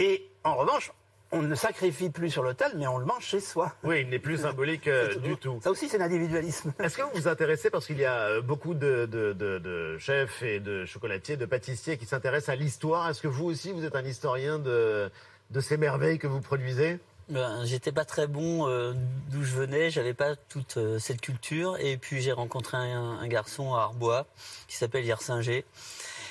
Et 0.00 0.28
en 0.42 0.56
revanche, 0.56 0.90
on 1.32 1.42
ne 1.42 1.48
le 1.48 1.56
sacrifie 1.56 2.10
plus 2.10 2.30
sur 2.30 2.42
l'autel, 2.42 2.72
mais 2.76 2.86
on 2.86 2.98
le 2.98 3.04
mange 3.04 3.24
chez 3.24 3.40
soi. 3.40 3.74
Oui, 3.84 4.00
il 4.02 4.08
n'est 4.08 4.18
plus 4.18 4.38
symbolique 4.38 4.88
euh, 4.88 5.14
du 5.16 5.36
tout. 5.36 5.58
Ça 5.62 5.70
aussi, 5.70 5.88
c'est 5.88 5.98
l'individualisme. 5.98 6.72
Est-ce 6.78 6.96
que 6.96 7.02
vous 7.02 7.10
vous 7.14 7.28
intéressez, 7.28 7.68
parce 7.70 7.86
qu'il 7.86 7.98
y 7.98 8.04
a 8.04 8.14
euh, 8.28 8.40
beaucoup 8.40 8.74
de, 8.74 9.06
de- 9.06 9.32
de- 9.34 9.58
de 9.58 9.98
chefs 9.98 10.42
et 10.42 10.60
de 10.60 10.84
chocolatiers, 10.86 11.36
de 11.36 11.44
pâtissiers 11.46 11.98
qui 11.98 12.06
s'intéressent 12.06 12.48
à 12.50 12.56
l'histoire, 12.56 13.08
est-ce 13.10 13.20
que 13.20 13.28
vous 13.28 13.44
aussi, 13.44 13.72
vous 13.72 13.84
êtes 13.84 13.96
un 13.96 14.04
historien 14.04 14.58
de, 14.58 15.10
de 15.50 15.60
ces 15.60 15.76
merveilles 15.76 16.18
que 16.18 16.26
vous 16.26 16.40
produisez? 16.40 16.98
Ben, 17.28 17.62
j'étais 17.66 17.92
pas 17.92 18.06
très 18.06 18.26
bon 18.26 18.66
euh, 18.66 18.94
d'où 19.30 19.42
je 19.44 19.54
venais, 19.54 19.90
j'avais 19.90 20.14
pas 20.14 20.34
toute 20.34 20.78
euh, 20.78 20.98
cette 20.98 21.20
culture. 21.20 21.76
Et 21.78 21.98
puis 21.98 22.22
j'ai 22.22 22.32
rencontré 22.32 22.78
un, 22.78 23.18
un 23.20 23.28
garçon 23.28 23.74
à 23.74 23.80
Arbois 23.80 24.24
qui 24.66 24.76
s'appelle 24.76 25.04
Yersinger. 25.04 25.66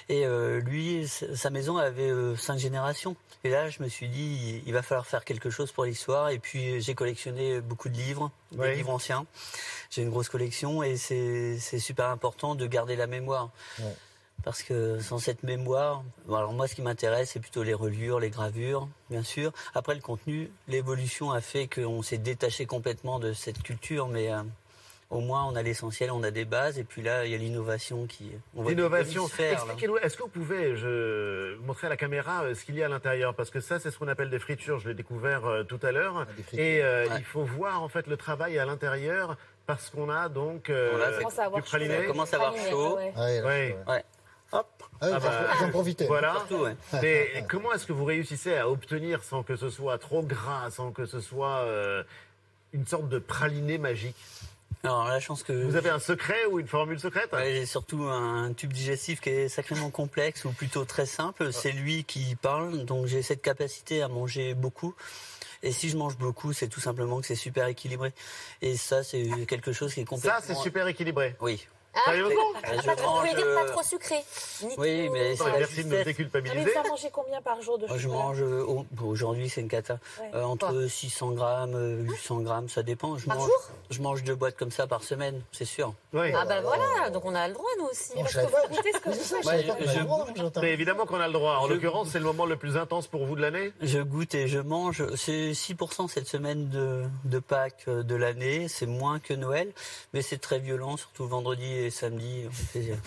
Et 0.09 0.25
euh, 0.25 0.61
lui, 0.61 1.07
sa 1.07 1.49
maison 1.49 1.77
avait 1.77 2.09
euh, 2.09 2.35
cinq 2.35 2.57
générations. 2.57 3.15
Et 3.43 3.49
là, 3.49 3.69
je 3.69 3.83
me 3.83 3.89
suis 3.89 4.07
dit, 4.07 4.61
il, 4.65 4.73
va 4.73 4.81
falloir 4.81 5.05
faire 5.05 5.25
quelque 5.25 5.49
chose 5.49 5.71
pour 5.71 5.83
l'histoire. 5.83 6.29
Et 6.29 6.39
puis 6.39 6.81
j'ai 6.81 6.95
collectionné 6.95 7.59
beaucoup 7.61 7.89
de 7.89 7.95
livres, 7.95 8.31
des 8.51 8.75
livres 8.75 8.91
anciens. 8.91 9.25
J'ai 9.89 10.01
une 10.01 10.09
grosse 10.09 10.29
collection 10.29 10.81
et 10.81 10.97
c'est 10.97 11.79
super 11.79 12.07
important 12.07 12.55
de 12.55 12.65
garder 12.65 12.95
la 12.95 13.07
mémoire. 13.07 13.49
Parce 14.43 14.63
que 14.63 14.99
sans 14.99 15.17
cette 15.17 15.43
mémoire, 15.43 16.03
bon, 16.27 16.35
alors 16.35 16.53
moi 16.53 16.67
ce 16.67 16.75
qui 16.75 16.81
m'intéresse 16.81 17.31
c'est 17.31 17.39
plutôt 17.39 17.63
les 17.63 17.73
reliures, 17.73 18.19
les 18.19 18.29
gravures, 18.29 18.87
bien 19.09 19.23
sûr. 19.23 19.51
Après 19.73 19.95
le 19.95 19.99
contenu, 19.99 20.51
l'évolution 20.67 21.31
a 21.31 21.41
fait 21.41 21.67
qu'on 21.67 22.01
s'est 22.01 22.19
détaché 22.19 22.65
complètement 22.65 23.19
de 23.19 23.33
cette 23.33 23.61
culture, 23.61 24.07
mais 24.07 24.31
euh, 24.31 24.43
au 25.09 25.21
moins 25.21 25.45
on 25.45 25.55
a 25.55 25.61
l'essentiel, 25.63 26.11
on 26.11 26.21
a 26.23 26.31
des 26.31 26.43
bases, 26.45 26.77
et 26.79 26.83
puis 26.83 27.01
là 27.01 27.25
il 27.25 27.31
y 27.31 27.35
a 27.35 27.37
l'innovation 27.37 28.05
qui. 28.07 28.31
L'innovation. 28.55 29.25
Expliquez-nous, 29.27 29.97
est-ce 29.97 30.17
que 30.17 30.23
vous 30.23 30.29
pouvez 30.29 30.75
je, 30.75 31.55
montrer 31.59 31.87
à 31.87 31.89
la 31.89 31.97
caméra 31.97 32.43
euh, 32.43 32.55
ce 32.55 32.65
qu'il 32.65 32.75
y 32.75 32.83
a 32.83 32.87
à 32.87 32.89
l'intérieur? 32.89 33.33
Parce 33.33 33.49
que 33.49 33.59
ça, 33.61 33.79
c'est 33.79 33.89
ce 33.91 33.97
qu'on 33.97 34.07
appelle 34.09 34.29
des 34.29 34.39
fritures. 34.39 34.79
Je 34.79 34.89
l'ai 34.89 34.95
découvert 34.95 35.45
euh, 35.45 35.63
tout 35.63 35.79
à 35.81 35.91
l'heure. 35.91 36.25
fritures. 36.33 36.59
Et 36.59 36.83
euh, 36.83 37.07
Ouais. 37.07 37.15
il 37.19 37.23
faut 37.23 37.43
voir 37.43 37.81
en 37.81 37.87
fait 37.87 38.07
le 38.07 38.17
travail 38.17 38.59
à 38.59 38.65
l'intérieur 38.65 39.37
parce 39.65 39.89
qu'on 39.89 40.09
a 40.09 40.27
donc 40.29 40.69
euh, 40.69 40.91
Bon, 40.91 40.97
là, 40.97 41.11
ça 41.11 41.17
commence 41.19 41.39
à 41.39 41.45
avoir 41.45 41.61
du 41.61 41.67
praliné. 41.69 41.97
Ça 41.97 42.05
commence 42.05 42.33
à 42.33 42.35
avoir 42.37 42.55
chaud. 42.69 42.95
ouais. 42.97 43.13
Ouais, 43.15 43.77
Ouais. 43.87 44.03
Hop. 44.53 44.67
Ah, 45.01 45.07
Ah 45.15 45.19
bah, 45.19 45.31
J'en 45.59 45.69
profitais. 45.69 46.05
Voilà. 46.05 46.35
Ouais. 46.51 46.75
Mais 47.01 47.45
comment 47.49 47.71
est-ce 47.73 47.85
que 47.85 47.93
vous 47.93 48.05
réussissez 48.05 48.55
à 48.57 48.69
obtenir 48.69 49.23
sans 49.23 49.43
que 49.43 49.55
ce 49.57 49.69
soit 49.69 49.97
trop 49.97 50.21
gras, 50.23 50.69
sans 50.71 50.91
que 50.91 51.05
ce 51.05 51.19
soit 51.19 51.59
euh, 51.65 52.03
une 52.73 52.85
sorte 52.85 53.09
de 53.09 53.19
praliné 53.19 53.77
magique? 53.77 54.15
Alors 54.83 55.05
la 55.05 55.19
chance 55.19 55.43
que. 55.43 55.53
Vous 55.53 55.75
avez 55.75 55.89
un 55.89 55.99
secret 55.99 56.45
ou 56.49 56.59
une 56.59 56.67
formule 56.67 56.99
secrète 56.99 57.31
Ouais, 57.33 57.53
j'ai 57.53 57.65
surtout 57.65 58.03
un 58.03 58.53
tube 58.53 58.73
digestif 58.73 59.21
qui 59.21 59.29
est 59.29 59.49
sacrément 59.49 59.89
complexe 59.89 60.45
ou 60.45 60.51
plutôt 60.51 60.85
très 60.85 61.05
simple. 61.05 61.51
C'est 61.51 61.71
lui 61.71 62.03
qui 62.03 62.35
parle, 62.35 62.85
donc 62.85 63.07
j'ai 63.07 63.21
cette 63.21 63.41
capacité 63.41 64.01
à 64.01 64.07
manger 64.07 64.53
beaucoup. 64.53 64.95
Et 65.63 65.71
si 65.71 65.89
je 65.89 65.97
mange 65.97 66.17
beaucoup, 66.17 66.53
c'est 66.53 66.67
tout 66.67 66.79
simplement 66.79 67.19
que 67.19 67.25
c'est 67.25 67.35
super 67.35 67.67
équilibré. 67.67 68.13
Et 68.61 68.77
ça, 68.77 69.03
c'est 69.03 69.27
quelque 69.47 69.73
chose 69.73 69.93
qui 69.93 70.01
est 70.01 70.05
complètement. 70.05 70.39
Ça, 70.39 70.45
c'est 70.45 70.55
super 70.55 70.87
équilibré. 70.87 71.35
Oui. 71.41 71.67
Ah, 71.97 72.11
Sérieusement 72.11 72.41
Euh, 72.55 72.77
je 72.81 72.85
pas 72.85 72.95
trop, 72.95 73.09
vous 73.19 73.25
mange, 73.25 73.35
dire 73.35 73.45
pas 73.55 73.63
euh, 73.63 73.67
trop 73.71 73.83
sucré 73.83 74.15
ni 74.63 74.73
Oui, 74.77 75.09
mais 75.09 75.35
c'est 75.35 75.43
la 75.45 75.57
merci 75.59 75.83
de. 75.83 75.89
Ah, 75.93 75.97
mais 75.97 76.03
déculpabiliser. 76.03 76.59
vous 76.61 76.69
faites 76.69 76.89
manger 76.89 77.09
combien 77.11 77.41
par 77.41 77.61
jour 77.61 77.77
de 77.77 77.87
Moi, 77.87 77.97
je 77.97 78.03
chocolat 78.03 78.23
mange, 78.23 78.41
euh, 78.41 78.83
aujourd'hui 79.03 79.49
c'est 79.49 79.61
une 79.61 79.67
cata, 79.67 79.99
Ouais. 80.19 80.31
Euh, 80.35 80.43
entre 80.43 80.87
600 80.87 81.31
grammes, 81.31 81.75
euh, 81.75 82.01
800 82.03 82.41
grammes, 82.41 82.69
ça 82.69 82.83
dépend. 82.83 83.17
Je 83.17 83.25
Par 83.25 83.37
mange, 83.37 83.47
jour 83.47 83.69
Je 83.89 84.01
mange 84.01 84.23
deux 84.23 84.35
boîtes 84.35 84.57
comme 84.57 84.71
ça 84.71 84.87
par 84.87 85.03
semaine, 85.03 85.41
c'est 85.51 85.65
sûr. 85.65 85.93
Oui. 86.13 86.31
Ah 86.35 86.45
bah 86.45 86.61
voilà, 86.61 87.09
donc 87.09 87.25
on 87.25 87.35
a 87.35 87.47
le 87.47 87.53
droit 87.53 87.69
nous 87.79 87.85
aussi. 87.85 88.13
Parce 88.15 88.33
que 88.33 88.39
vous 88.41 88.75
goûtez 88.75 88.91
ce 88.93 88.99
que 88.99 89.11
je 89.11 90.51
fais. 90.51 90.61
Mais 90.61 90.73
évidemment 90.73 91.05
qu'on 91.05 91.19
a 91.19 91.27
le 91.27 91.33
droit. 91.33 91.57
En 91.57 91.67
l'occurrence, 91.67 92.09
c'est 92.09 92.19
le 92.19 92.25
moment 92.25 92.45
le 92.45 92.55
plus 92.57 92.77
intense 92.77 93.07
pour 93.07 93.25
vous 93.25 93.35
de 93.35 93.41
l'année. 93.41 93.71
Je 93.81 93.99
goûte 93.99 94.35
et 94.35 94.47
je 94.47 94.59
mange. 94.59 95.03
C'est 95.15 95.51
6% 95.51 96.07
cette 96.07 96.27
semaine 96.27 96.69
de, 96.69 97.03
de 97.25 97.39
Pâques 97.39 97.85
euh, 97.87 98.03
de 98.03 98.15
l'année. 98.15 98.67
C'est 98.67 98.85
moins 98.85 99.19
que 99.19 99.33
Noël, 99.33 99.71
mais 100.13 100.21
c'est 100.21 100.37
très 100.37 100.59
violent, 100.59 100.97
surtout 100.97 101.27
vendredi 101.27 101.65
et 101.71 101.86
samedi. 101.89 102.45
On 102.47 102.51
fait 102.51 102.65
plaisir. 102.71 102.95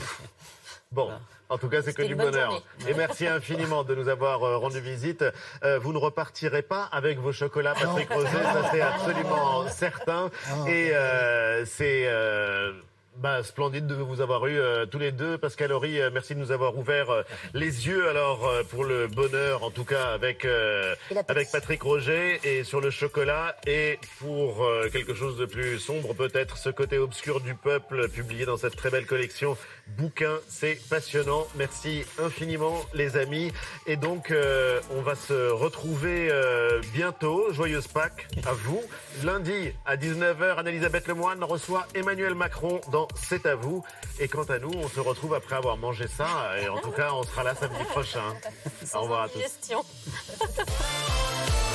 Bon, 0.93 1.05
Voilà. 1.05 1.21
en 1.51 1.57
tout 1.57 1.69
cas, 1.69 1.83
c'est 1.83 1.93
que 1.93 2.03
du 2.03 2.17
bonheur. 2.17 2.51
journée. 2.51 2.65
Et 2.89 2.95
merci 2.95 3.25
infiniment 3.29 3.85
de 3.85 3.95
nous 3.95 4.09
avoir 4.09 4.43
euh, 4.43 4.57
rendu 4.57 4.81
visite. 4.81 5.25
Euh, 5.63 5.79
vous 5.79 5.93
ne 5.93 5.99
repartirez 5.99 6.63
pas 6.63 6.83
avec 6.91 7.21
vos 7.21 7.31
chocolats 7.33 7.75
Patrick 7.75 8.11
Rosé, 8.11 8.27
ça 8.29 8.69
c'est 8.73 8.81
absolument 8.81 9.69
certain. 9.69 10.31
Et 10.67 10.91
euh, 10.93 11.65
c'est 11.65 12.09
euh, 12.09 12.73
bah, 13.17 13.43
splendide 13.43 13.87
de 13.87 13.95
vous 13.95 14.21
avoir 14.21 14.47
eu 14.47 14.59
euh, 14.59 14.87
tous 14.87 14.99
les 14.99 15.13
deux. 15.13 15.37
Pascal 15.37 15.73
Horry, 15.73 16.01
euh, 16.01 16.11
merci 16.13 16.35
de 16.35 16.41
nous 16.41 16.53
avoir 16.53 16.79
ouvert 16.79 17.11
euh, 17.11 17.23
les 17.55 17.87
yeux 17.87 18.09
alors 18.09 18.51
pour 18.71 18.85
le 18.85 19.09
bonheur, 19.09 19.63
en 19.65 19.71
tout 19.71 19.85
cas 19.85 20.13
avec 20.13 20.47
avec 21.29 21.51
Patrick 21.51 21.83
Roger 21.83 22.41
et 22.45 22.65
sur 22.65 22.81
le 22.81 22.91
chocolat 22.91 23.57
et 23.67 23.99
pour 24.19 24.67
quelque 24.93 25.15
chose 25.15 25.37
de 25.37 25.47
plus 25.47 25.79
sombre 25.79 26.15
peut-être 26.15 26.57
ce 26.57 26.71
côté 26.71 26.99
obscur 26.99 27.41
du 27.41 27.55
peuple 27.55 28.09
publié 28.09 28.47
dans 28.47 28.57
cette 28.57 28.77
très 28.77 28.91
belle 28.91 29.07
collection. 29.07 29.57
Bouquin 29.89 30.39
c'est 30.49 30.79
passionnant. 30.89 31.47
Merci 31.57 32.05
infiniment 32.19 32.81
les 32.95 33.17
amis. 33.17 33.53
Et 33.87 33.97
donc 33.97 34.33
on 34.91 35.03
va 35.03 35.15
se 35.15 35.51
retrouver 35.51 36.31
bientôt. 36.93 37.53
Joyeuse 37.53 37.89
Pâques 37.89 38.29
à 38.47 38.53
vous. 38.53 38.83
Lundi 39.25 39.73
à 39.85 39.97
19h 39.97 40.57
Anne-Elisabeth 40.59 41.09
Lemoine 41.09 41.43
reçoit 41.45 41.87
Emmanuel 41.95 42.35
Macron 42.35 42.81
dans 42.91 43.00
C'est 43.15 43.47
à 43.47 43.55
vous. 43.55 43.85
Et 44.19 44.29
quant 44.29 44.45
à 44.45 44.59
nous 44.59 44.73
on 44.75 44.89
se 44.89 45.01
retrouve 45.01 45.35
après 45.35 45.57
avoir 45.57 45.77
mangé 45.77 46.07
ça. 46.09 46.59
Et 46.61 46.69
en 46.69 46.79
tout 46.79 46.93
cas 46.93 47.13
on 47.13 47.23
sera 47.23 47.43
là 47.43 47.55
samedi 47.55 47.85
prochain. 47.85 48.35
Au 48.95 49.03
revoir 49.03 49.23
à 49.23 49.29
tous. 49.29 49.41